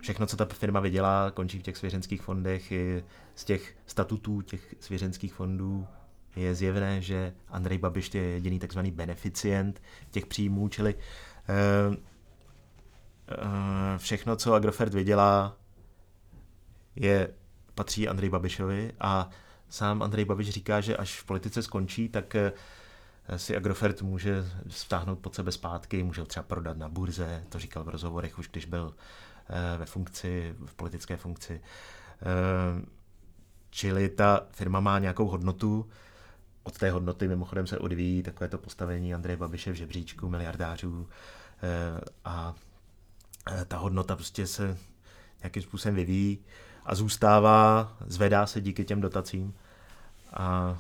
všechno, 0.01 0.25
co 0.25 0.37
ta 0.37 0.45
firma 0.45 0.79
vydělá, 0.79 1.31
končí 1.31 1.59
v 1.59 1.63
těch 1.63 1.77
svěřenských 1.77 2.21
fondech. 2.21 2.71
I 2.71 3.03
z 3.35 3.43
těch 3.43 3.77
statutů 3.85 4.41
těch 4.41 4.75
svěřenských 4.79 5.33
fondů 5.33 5.87
je 6.35 6.55
zjevné, 6.55 7.01
že 7.01 7.33
Andrej 7.47 7.77
Babiš 7.77 8.13
je 8.13 8.21
jediný 8.21 8.59
takzvaný 8.59 8.91
beneficient 8.91 9.81
těch 10.11 10.25
příjmů, 10.25 10.67
čili 10.67 10.95
uh, 10.95 11.95
uh, 11.95 12.01
všechno, 13.97 14.35
co 14.35 14.53
Agrofert 14.53 14.93
vydělá, 14.93 15.57
je, 16.95 17.33
patří 17.75 18.07
Andrej 18.07 18.29
Babišovi 18.29 18.93
a 18.99 19.29
sám 19.69 20.01
Andrej 20.01 20.25
Babiš 20.25 20.49
říká, 20.49 20.81
že 20.81 20.97
až 20.97 21.19
v 21.19 21.25
politice 21.25 21.63
skončí, 21.63 22.09
tak 22.09 22.35
uh, 22.35 22.57
si 23.37 23.57
Agrofert 23.57 24.01
může 24.01 24.45
stáhnout 24.67 25.19
pod 25.19 25.35
sebe 25.35 25.51
zpátky, 25.51 26.03
může 26.03 26.21
ho 26.21 26.27
třeba 26.27 26.43
prodat 26.43 26.77
na 26.77 26.89
burze, 26.89 27.43
to 27.49 27.59
říkal 27.59 27.83
v 27.83 27.89
rozhovorech 27.89 28.39
už, 28.39 28.49
když 28.49 28.65
byl 28.65 28.93
eh, 29.49 29.77
ve 29.77 29.85
funkci, 29.85 30.55
v 30.65 30.75
politické 30.75 31.17
funkci. 31.17 31.61
Eh, 32.21 32.85
čili 33.69 34.09
ta 34.09 34.41
firma 34.51 34.79
má 34.79 34.99
nějakou 34.99 35.27
hodnotu, 35.27 35.89
od 36.63 36.77
té 36.77 36.91
hodnoty 36.91 37.27
mimochodem 37.27 37.67
se 37.67 37.79
odvíjí 37.79 38.23
takové 38.23 38.47
to 38.47 38.57
postavení 38.57 39.13
Andreje 39.13 39.37
Babiše 39.37 39.71
v 39.71 39.75
žebříčku 39.75 40.29
miliardářů 40.29 41.09
eh, 41.63 42.01
a 42.25 42.55
ta 43.67 43.77
hodnota 43.77 44.15
prostě 44.15 44.47
se 44.47 44.77
nějakým 45.43 45.63
způsobem 45.63 45.95
vyvíjí 45.95 46.39
a 46.85 46.95
zůstává, 46.95 47.91
zvedá 48.07 48.45
se 48.45 48.61
díky 48.61 48.85
těm 48.85 49.01
dotacím 49.01 49.53
a 50.33 50.77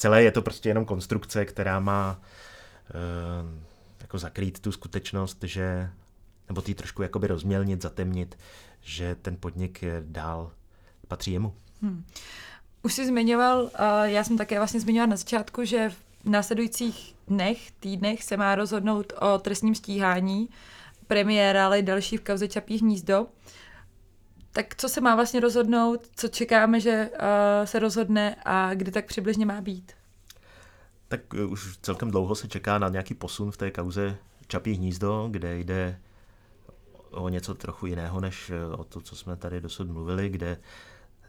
celé 0.00 0.22
je 0.22 0.30
to 0.30 0.42
prostě 0.42 0.68
jenom 0.68 0.84
konstrukce, 0.84 1.44
která 1.44 1.80
má 1.80 2.20
uh, 2.20 3.60
jako 4.00 4.18
zakrýt 4.18 4.60
tu 4.60 4.72
skutečnost, 4.72 5.38
že 5.42 5.90
nebo 6.48 6.62
ty 6.62 6.74
trošku 6.74 7.02
jakoby 7.02 7.26
rozmělnit, 7.26 7.82
zatemnit, 7.82 8.38
že 8.80 9.16
ten 9.22 9.36
podnik 9.40 9.84
dál 10.00 10.50
patří 11.08 11.32
jemu. 11.32 11.54
Hmm. 11.82 12.04
Už 12.82 12.94
jsi 12.94 13.06
zmiňoval, 13.06 13.62
uh, 13.62 13.70
já 14.02 14.24
jsem 14.24 14.38
také 14.38 14.58
vlastně 14.58 14.80
zmiňoval 14.80 15.08
na 15.08 15.16
začátku, 15.16 15.64
že 15.64 15.90
v 16.24 16.28
následujících 16.30 17.14
dnech, 17.28 17.70
týdnech 17.70 18.22
se 18.22 18.36
má 18.36 18.54
rozhodnout 18.54 19.12
o 19.20 19.38
trestním 19.38 19.74
stíhání 19.74 20.48
premiéra, 21.06 21.66
ale 21.66 21.78
i 21.78 21.82
další 21.82 22.16
v 22.16 22.24
kauze 22.24 22.48
Čapí 22.48 22.78
hnízdo. 22.78 23.26
Tak 24.52 24.76
co 24.76 24.88
se 24.88 25.00
má 25.00 25.14
vlastně 25.14 25.40
rozhodnout, 25.40 26.08
co 26.16 26.28
čekáme, 26.28 26.80
že 26.80 27.10
uh, 27.12 27.66
se 27.66 27.78
rozhodne 27.78 28.36
a 28.44 28.74
kdy 28.74 28.90
tak 28.90 29.06
přibližně 29.06 29.46
má 29.46 29.60
být? 29.60 29.92
Tak 31.08 31.20
eh, 31.34 31.44
už 31.44 31.78
celkem 31.82 32.10
dlouho 32.10 32.34
se 32.34 32.48
čeká 32.48 32.78
na 32.78 32.88
nějaký 32.88 33.14
posun 33.14 33.50
v 33.50 33.56
té 33.56 33.70
kauze 33.70 34.16
Čapí 34.46 34.72
hnízdo, 34.72 35.28
kde 35.30 35.58
jde 35.58 36.00
o 37.10 37.28
něco 37.28 37.54
trochu 37.54 37.86
jiného, 37.86 38.20
než 38.20 38.50
eh, 38.50 38.76
o 38.76 38.84
to, 38.84 39.00
co 39.00 39.16
jsme 39.16 39.36
tady 39.36 39.60
dosud 39.60 39.90
mluvili, 39.90 40.28
kde 40.28 40.56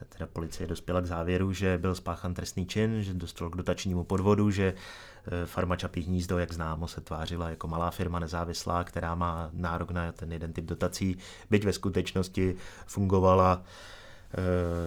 teda 0.08 0.26
policie 0.26 0.66
dospěla 0.66 1.00
k 1.00 1.06
závěru, 1.06 1.52
že 1.52 1.78
byl 1.78 1.94
spáchan 1.94 2.34
trestný 2.34 2.66
čin, 2.66 3.02
že 3.02 3.14
dostal 3.14 3.50
k 3.50 3.56
dotačnímu 3.56 4.04
podvodu, 4.04 4.50
že 4.50 4.74
eh, 4.74 5.46
farma 5.46 5.76
Čapí 5.76 6.00
hnízdo, 6.00 6.38
jak 6.38 6.52
známo, 6.52 6.88
se 6.88 7.00
tvářila 7.00 7.50
jako 7.50 7.68
malá 7.68 7.90
firma 7.90 8.18
nezávislá, 8.18 8.84
která 8.84 9.14
má 9.14 9.50
nárok 9.52 9.90
na 9.90 10.12
ten 10.12 10.32
jeden 10.32 10.52
typ 10.52 10.64
dotací, 10.64 11.16
byť 11.50 11.64
ve 11.64 11.72
skutečnosti 11.72 12.56
fungovala 12.86 13.62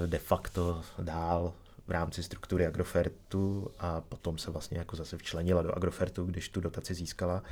de 0.05 0.17
facto 0.17 0.81
dál 0.99 1.53
v 1.87 1.91
rámci 1.91 2.23
struktury 2.23 2.67
Agrofertu 2.67 3.71
a 3.79 4.01
potom 4.01 4.37
se 4.37 4.51
vlastně 4.51 4.77
jako 4.77 4.95
zase 4.95 5.17
včlenila 5.17 5.61
do 5.61 5.75
Agrofertu, 5.75 6.25
když 6.25 6.49
tu 6.49 6.61
dotaci 6.61 6.93
získala. 6.93 7.43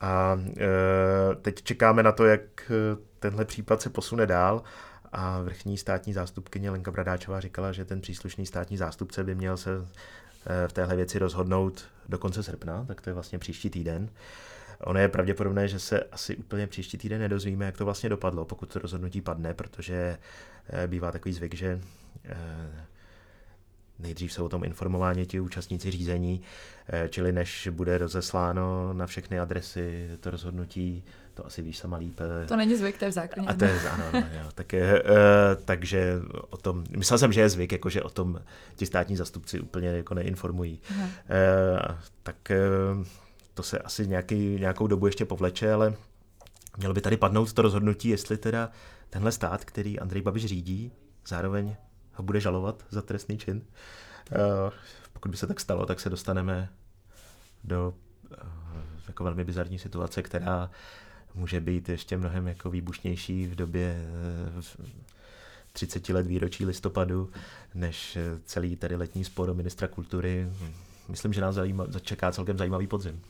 A 0.00 0.40
e, 0.58 1.34
teď 1.34 1.62
čekáme 1.62 2.02
na 2.02 2.12
to, 2.12 2.24
jak 2.24 2.72
tenhle 3.18 3.44
případ 3.44 3.82
se 3.82 3.90
posune 3.90 4.26
dál 4.26 4.62
a 5.16 5.40
vrchní 5.40 5.78
státní 5.78 6.12
zástupkyně 6.12 6.70
Lenka 6.70 6.90
Bradáčová 6.90 7.40
říkala, 7.40 7.72
že 7.72 7.84
ten 7.84 8.00
příslušný 8.00 8.46
státní 8.46 8.76
zástupce 8.76 9.24
by 9.24 9.34
měl 9.34 9.56
se 9.56 9.70
e, 9.76 10.68
v 10.68 10.72
téhle 10.72 10.96
věci 10.96 11.18
rozhodnout 11.18 11.84
do 12.08 12.18
konce 12.18 12.42
srpna, 12.42 12.84
tak 12.84 13.00
to 13.00 13.10
je 13.10 13.14
vlastně 13.14 13.38
příští 13.38 13.70
týden. 13.70 14.08
Ono 14.80 15.00
je 15.00 15.08
pravděpodobné, 15.08 15.68
že 15.68 15.78
se 15.78 16.00
asi 16.00 16.36
úplně 16.36 16.66
příští 16.66 16.98
týden 16.98 17.20
nedozvíme, 17.20 17.66
jak 17.66 17.76
to 17.76 17.84
vlastně 17.84 18.08
dopadlo, 18.08 18.44
pokud 18.44 18.72
to 18.72 18.78
rozhodnutí 18.78 19.20
padne, 19.20 19.54
protože 19.54 20.18
e, 20.68 20.86
bývá 20.86 21.12
takový 21.12 21.34
zvyk, 21.34 21.54
že 21.54 21.80
Nejdřív 23.98 24.32
jsou 24.32 24.44
o 24.44 24.48
tom 24.48 24.64
informováni 24.64 25.26
ti 25.26 25.40
účastníci 25.40 25.90
řízení, 25.90 26.42
eh, 26.88 27.08
čili 27.08 27.32
než 27.32 27.68
bude 27.72 27.98
rozesláno 27.98 28.92
na 28.92 29.06
všechny 29.06 29.40
adresy 29.40 30.10
to 30.20 30.30
rozhodnutí, 30.30 31.04
to 31.36 31.46
asi 31.46 31.62
víš 31.62 31.78
sama 31.78 31.96
líp. 31.96 32.20
Eh. 32.20 32.46
To 32.46 32.56
není 32.56 32.76
zvyk, 32.76 32.98
to 32.98 33.04
je 33.04 33.10
v 33.10 33.14
zákoně. 33.14 33.48
A 33.48 33.54
to 33.54 33.64
je, 33.64 33.90
ano, 33.90 34.04
ano 34.12 34.26
jo. 34.32 34.50
Tak, 34.54 34.72
je, 34.72 35.02
eh, 35.02 35.56
takže 35.64 36.20
o 36.50 36.56
tom, 36.56 36.84
myslel 36.96 37.18
jsem, 37.18 37.32
že 37.32 37.40
je 37.40 37.48
zvyk, 37.48 37.72
jako 37.72 37.90
že 37.90 38.02
o 38.02 38.10
tom 38.10 38.40
ti 38.76 38.86
státní 38.86 39.16
zastupci 39.16 39.60
úplně 39.60 39.88
jako 39.88 40.14
neinformují. 40.14 40.80
Aha. 40.90 41.98
Tak 42.22 42.52
to 43.54 43.62
se 43.62 43.78
asi 43.78 44.06
nějaký, 44.06 44.36
nějakou 44.60 44.86
dobu 44.86 45.06
ještě 45.06 45.24
povleče, 45.24 45.72
ale 45.72 45.94
mělo 46.76 46.94
by 46.94 47.00
tady 47.00 47.16
padnout 47.16 47.52
to 47.52 47.62
rozhodnutí, 47.62 48.08
jestli 48.08 48.36
teda 48.36 48.70
tenhle 49.10 49.32
stát, 49.32 49.64
který 49.64 50.00
Andrej 50.00 50.22
Babiš 50.22 50.46
řídí, 50.46 50.92
zároveň 51.26 51.76
ho 52.14 52.24
bude 52.24 52.40
žalovat 52.40 52.84
za 52.90 53.02
trestný 53.02 53.38
čin. 53.38 53.56
Uh, 53.56 54.72
pokud 55.12 55.30
by 55.30 55.36
se 55.36 55.46
tak 55.46 55.60
stalo, 55.60 55.86
tak 55.86 56.00
se 56.00 56.10
dostaneme 56.10 56.68
do 57.64 57.94
uh, 58.30 58.48
jako 59.08 59.24
velmi 59.24 59.44
bizarní 59.44 59.78
situace, 59.78 60.22
která 60.22 60.70
může 61.36 61.60
být 61.60 61.88
ještě 61.88 62.16
mnohem 62.16 62.48
jako 62.48 62.70
výbušnější 62.70 63.46
v 63.46 63.54
době 63.54 63.96
uh, 64.56 64.86
30 65.72 66.08
let 66.08 66.26
výročí 66.26 66.66
listopadu, 66.66 67.30
než 67.74 68.18
celý 68.44 68.76
tady 68.76 68.96
letní 68.96 69.24
spor 69.24 69.50
o 69.50 69.54
ministra 69.54 69.88
kultury. 69.88 70.48
Myslím, 71.08 71.32
že 71.32 71.40
nás 71.40 71.54
zajíma, 71.54 71.86
čeká 72.02 72.32
celkem 72.32 72.58
zajímavý 72.58 72.86
podzim. 72.86 73.22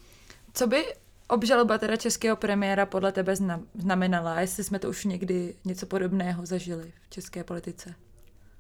Co 0.55 0.67
by 0.67 0.85
obžaloba 1.29 1.79
teda 1.79 1.97
českého 1.97 2.37
premiéra 2.37 2.87
podle 2.87 3.13
tebe 3.13 3.35
znamenala, 3.75 4.41
jestli 4.41 4.65
jsme 4.65 4.79
to 4.79 4.89
už 4.89 5.05
někdy 5.05 5.55
něco 5.65 5.87
podobného 5.87 6.47
zažili 6.47 6.93
v 7.07 7.11
české 7.11 7.45
politice? 7.45 7.95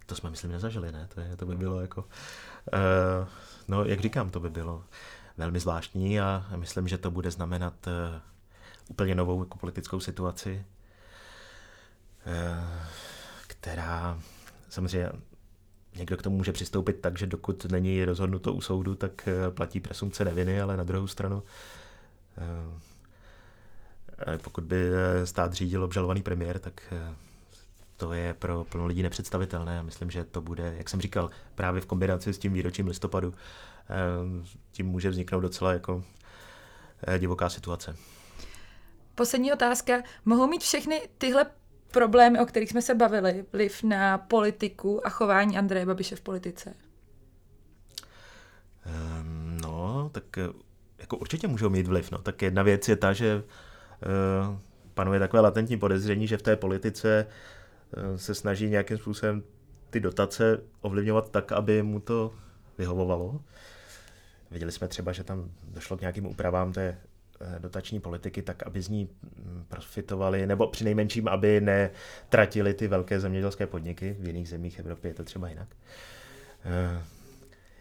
To 0.06 0.14
jsme, 0.14 0.30
myslím, 0.30 0.52
nezažili, 0.52 0.92
ne? 0.92 1.08
To, 1.14 1.20
je, 1.20 1.36
to 1.36 1.46
by 1.46 1.56
bylo 1.56 1.80
jako... 1.80 2.00
Uh, 2.00 3.28
no, 3.68 3.84
jak 3.84 4.00
říkám, 4.00 4.30
to 4.30 4.40
by 4.40 4.50
bylo 4.50 4.84
velmi 5.36 5.60
zvláštní 5.60 6.20
a 6.20 6.46
myslím, 6.56 6.88
že 6.88 6.98
to 6.98 7.10
bude 7.10 7.30
znamenat 7.30 7.74
uh, 7.86 7.92
úplně 8.88 9.14
novou 9.14 9.40
jako 9.40 9.58
politickou 9.58 10.00
situaci, 10.00 10.64
uh, 12.26 12.86
která 13.46 14.20
samozřejmě 14.68 15.12
někdo 15.96 16.16
k 16.16 16.22
tomu 16.22 16.36
může 16.36 16.52
přistoupit 16.52 17.00
tak, 17.00 17.18
že 17.18 17.26
dokud 17.26 17.64
není 17.64 18.04
rozhodnuto 18.04 18.54
u 18.54 18.60
soudu, 18.60 18.94
tak 18.94 19.28
platí 19.50 19.80
presumce 19.80 20.24
neviny, 20.24 20.60
ale 20.60 20.76
na 20.76 20.84
druhou 20.84 21.06
stranu 21.06 21.42
pokud 24.42 24.64
by 24.64 24.90
stát 25.24 25.52
řídil 25.52 25.84
obžalovaný 25.84 26.22
premiér, 26.22 26.58
tak 26.58 26.92
to 27.96 28.12
je 28.12 28.34
pro 28.34 28.64
plno 28.64 28.86
lidí 28.86 29.02
nepředstavitelné. 29.02 29.82
Myslím, 29.82 30.10
že 30.10 30.24
to 30.24 30.40
bude, 30.40 30.74
jak 30.78 30.88
jsem 30.88 31.00
říkal, 31.00 31.30
právě 31.54 31.80
v 31.80 31.86
kombinaci 31.86 32.32
s 32.32 32.38
tím 32.38 32.52
výročím 32.52 32.86
listopadu, 32.86 33.34
eh, 33.90 34.46
tím 34.72 34.86
může 34.86 35.10
vzniknout 35.10 35.40
docela 35.40 35.72
jako 35.72 36.04
eh, 37.06 37.18
divoká 37.18 37.50
situace. 37.50 37.96
Poslední 39.16 39.52
otázka. 39.52 40.02
Mohou 40.24 40.46
mít 40.46 40.62
všechny 40.62 41.08
tyhle 41.18 41.46
problémy, 41.92 42.40
o 42.40 42.46
kterých 42.46 42.70
jsme 42.70 42.82
se 42.82 42.94
bavili, 42.94 43.44
vliv 43.52 43.82
na 43.82 44.18
politiku 44.18 45.06
a 45.06 45.10
chování 45.10 45.58
Andreje 45.58 45.86
Babiše 45.86 46.16
v 46.16 46.20
politice? 46.20 46.74
Um, 48.86 49.58
no, 49.62 50.10
tak 50.12 50.38
eh, 50.38 50.48
jako 50.98 51.16
určitě 51.16 51.48
můžou 51.48 51.70
mít 51.70 51.86
vliv. 51.86 52.10
No. 52.10 52.18
Tak 52.18 52.42
jedna 52.42 52.62
věc 52.62 52.88
je 52.88 52.96
ta, 52.96 53.12
že 53.12 53.36
uh, 53.36 54.56
panuje 54.94 55.20
takové 55.20 55.40
latentní 55.40 55.78
podezření, 55.78 56.26
že 56.26 56.38
v 56.38 56.42
té 56.42 56.56
politice 56.56 57.26
Eh, 57.92 58.18
se 58.18 58.34
snaží 58.34 58.68
nějakým 58.68 58.98
způsobem 58.98 59.42
ty 59.90 60.00
dotace 60.00 60.60
ovlivňovat 60.80 61.30
tak, 61.30 61.52
aby 61.52 61.82
mu 61.82 62.00
to 62.00 62.34
vyhovovalo. 62.78 63.40
Viděli 64.50 64.72
jsme 64.72 64.88
třeba, 64.88 65.12
že 65.12 65.24
tam 65.24 65.50
došlo 65.62 65.96
k 65.96 66.00
nějakým 66.00 66.26
úpravám 66.26 66.72
té 66.72 66.82
eh, 66.82 66.98
dotační 67.58 68.00
politiky, 68.00 68.42
tak 68.42 68.62
aby 68.62 68.82
z 68.82 68.88
ní 68.88 69.08
mm, 69.22 69.64
profitovali, 69.68 70.46
nebo 70.46 70.66
při 70.66 70.84
nejmenším, 70.84 71.28
aby 71.28 71.60
netratili 71.60 72.74
ty 72.74 72.88
velké 72.88 73.20
zemědělské 73.20 73.66
podniky. 73.66 74.16
V 74.20 74.26
jiných 74.26 74.48
zemích 74.48 74.78
Evropy 74.78 75.08
je 75.08 75.14
to 75.14 75.24
třeba 75.24 75.48
jinak. 75.48 75.68
Eh, 76.64 77.02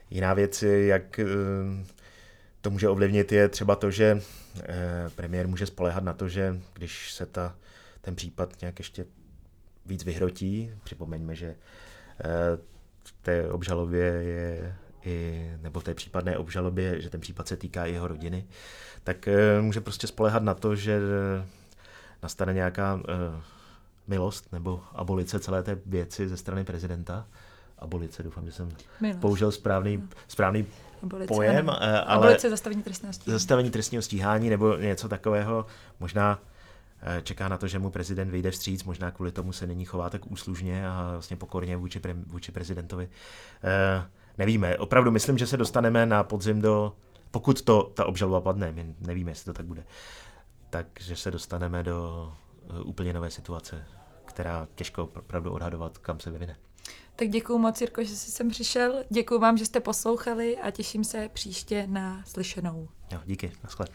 jiná 0.10 0.34
věc, 0.34 0.64
jak 0.64 1.20
to 2.62 2.70
může 2.70 2.90
ovlivnit, 2.90 3.32
je 3.32 3.50
třeba 3.50 3.76
to, 3.76 3.92
že 3.92 4.22
premiér 5.16 5.48
může 5.48 5.66
spolehat 5.66 6.04
na 6.04 6.14
to, 6.14 6.30
že 6.30 6.62
když 6.74 7.14
se 7.14 7.26
ta, 7.26 7.56
ten 8.02 8.16
případ 8.16 8.62
nějak 8.62 8.80
ještě 8.80 9.06
víc 9.86 10.04
vyhrotí. 10.04 10.72
Připomeňme, 10.84 11.36
že 11.36 11.48
eh, 11.48 12.26
v 13.04 13.12
té 13.22 13.50
obžalobě 13.50 14.04
je 14.04 14.76
i, 15.06 15.50
nebo 15.62 15.80
v 15.80 15.84
té 15.84 15.94
případné 15.94 16.38
obžalobě, 16.38 17.02
že 17.02 17.10
ten 17.10 17.22
případ 17.22 17.48
se 17.48 17.58
týká 17.58 17.86
jeho 17.86 18.08
rodiny, 18.08 18.46
tak 19.06 19.28
eh, 19.28 19.62
může 19.62 19.82
prostě 19.82 20.08
spolehat 20.08 20.44
na 20.44 20.54
to, 20.54 20.76
že 20.76 21.00
eh, 21.00 21.46
nastane 22.24 22.54
nějaká 22.54 23.00
milost 24.08 24.52
nebo 24.52 24.84
abolice 24.94 25.40
celé 25.40 25.64
té 25.64 25.78
věci 25.86 26.28
ze 26.28 26.38
strany 26.38 26.64
prezidenta. 26.64 27.26
Abolice, 27.80 28.24
doufám, 28.24 28.46
že 28.46 28.52
jsem 28.52 28.70
milost. 29.02 29.20
použil 29.20 29.52
správný, 29.52 29.98
no. 29.98 30.04
správný 30.28 30.66
abolice, 31.04 31.28
pojem. 31.28 31.70
Ano. 31.70 31.80
Ale 31.82 32.02
abolice 32.02 32.50
zastavení 32.50 32.84
trestního 32.84 33.14
stíhání. 33.14 33.40
Zastavení 33.40 33.70
trestního 33.70 34.02
stíhání 34.02 34.50
nebo 34.50 34.78
něco 34.78 35.10
takového. 35.10 35.66
Možná 36.00 36.40
Eh, 37.08 37.22
čeká 37.22 37.48
na 37.48 37.58
to, 37.58 37.68
že 37.68 37.80
mu 37.80 37.90
prezident 37.90 38.30
vyjde 38.30 38.52
vstříc, 38.52 38.84
možná 38.84 39.12
kvůli 39.12 39.32
tomu 39.32 39.54
se 39.54 39.68
nyní 39.68 39.86
chová 39.86 40.10
tak 40.10 40.32
úslužně 40.32 40.88
a 40.88 41.10
vlastně 41.12 41.38
pokorně 41.38 41.78
vůči, 41.78 42.00
pre, 42.00 42.14
vůči 42.14 42.52
prezidentovi. 42.52 43.10
Eh, 43.64 44.06
nevíme, 44.38 44.78
opravdu 44.78 45.12
myslím, 45.12 45.38
že 45.38 45.48
se 45.48 45.58
dostaneme 45.58 46.06
na 46.06 46.24
podzim 46.24 46.62
do, 46.62 46.94
pokud 47.36 47.62
to 47.62 47.84
ta 47.84 48.06
obžaloba 48.06 48.42
padne, 48.42 48.72
my 48.72 48.96
nevíme, 49.00 49.32
jestli 49.32 49.46
to 49.46 49.54
tak 49.54 49.66
bude, 49.66 49.86
takže 50.70 51.16
se 51.16 51.32
dostaneme 51.32 51.84
do 51.84 52.32
eh, 52.70 52.82
úplně 52.82 53.14
nové 53.14 53.32
situace, 53.32 53.86
která 54.26 54.68
těžko 54.76 55.04
opravdu 55.04 55.52
odhadovat, 55.52 55.98
kam 55.98 56.20
se 56.20 56.32
vyvine. 56.32 56.58
Tak 57.16 57.30
děkuji 57.30 57.58
moc, 57.58 57.82
Jirko, 57.82 58.04
že 58.04 58.16
jsi 58.16 58.32
sem 58.32 58.50
přišel. 58.50 59.04
Děkuji 59.10 59.40
vám, 59.40 59.58
že 59.58 59.66
jste 59.66 59.80
poslouchali 59.80 60.58
a 60.58 60.72
těším 60.72 61.04
se 61.04 61.30
příště 61.34 61.88
na 61.88 62.24
slyšenou. 62.26 62.88
Jo, 63.12 63.20
díky, 63.26 63.52
naschle. 63.64 63.88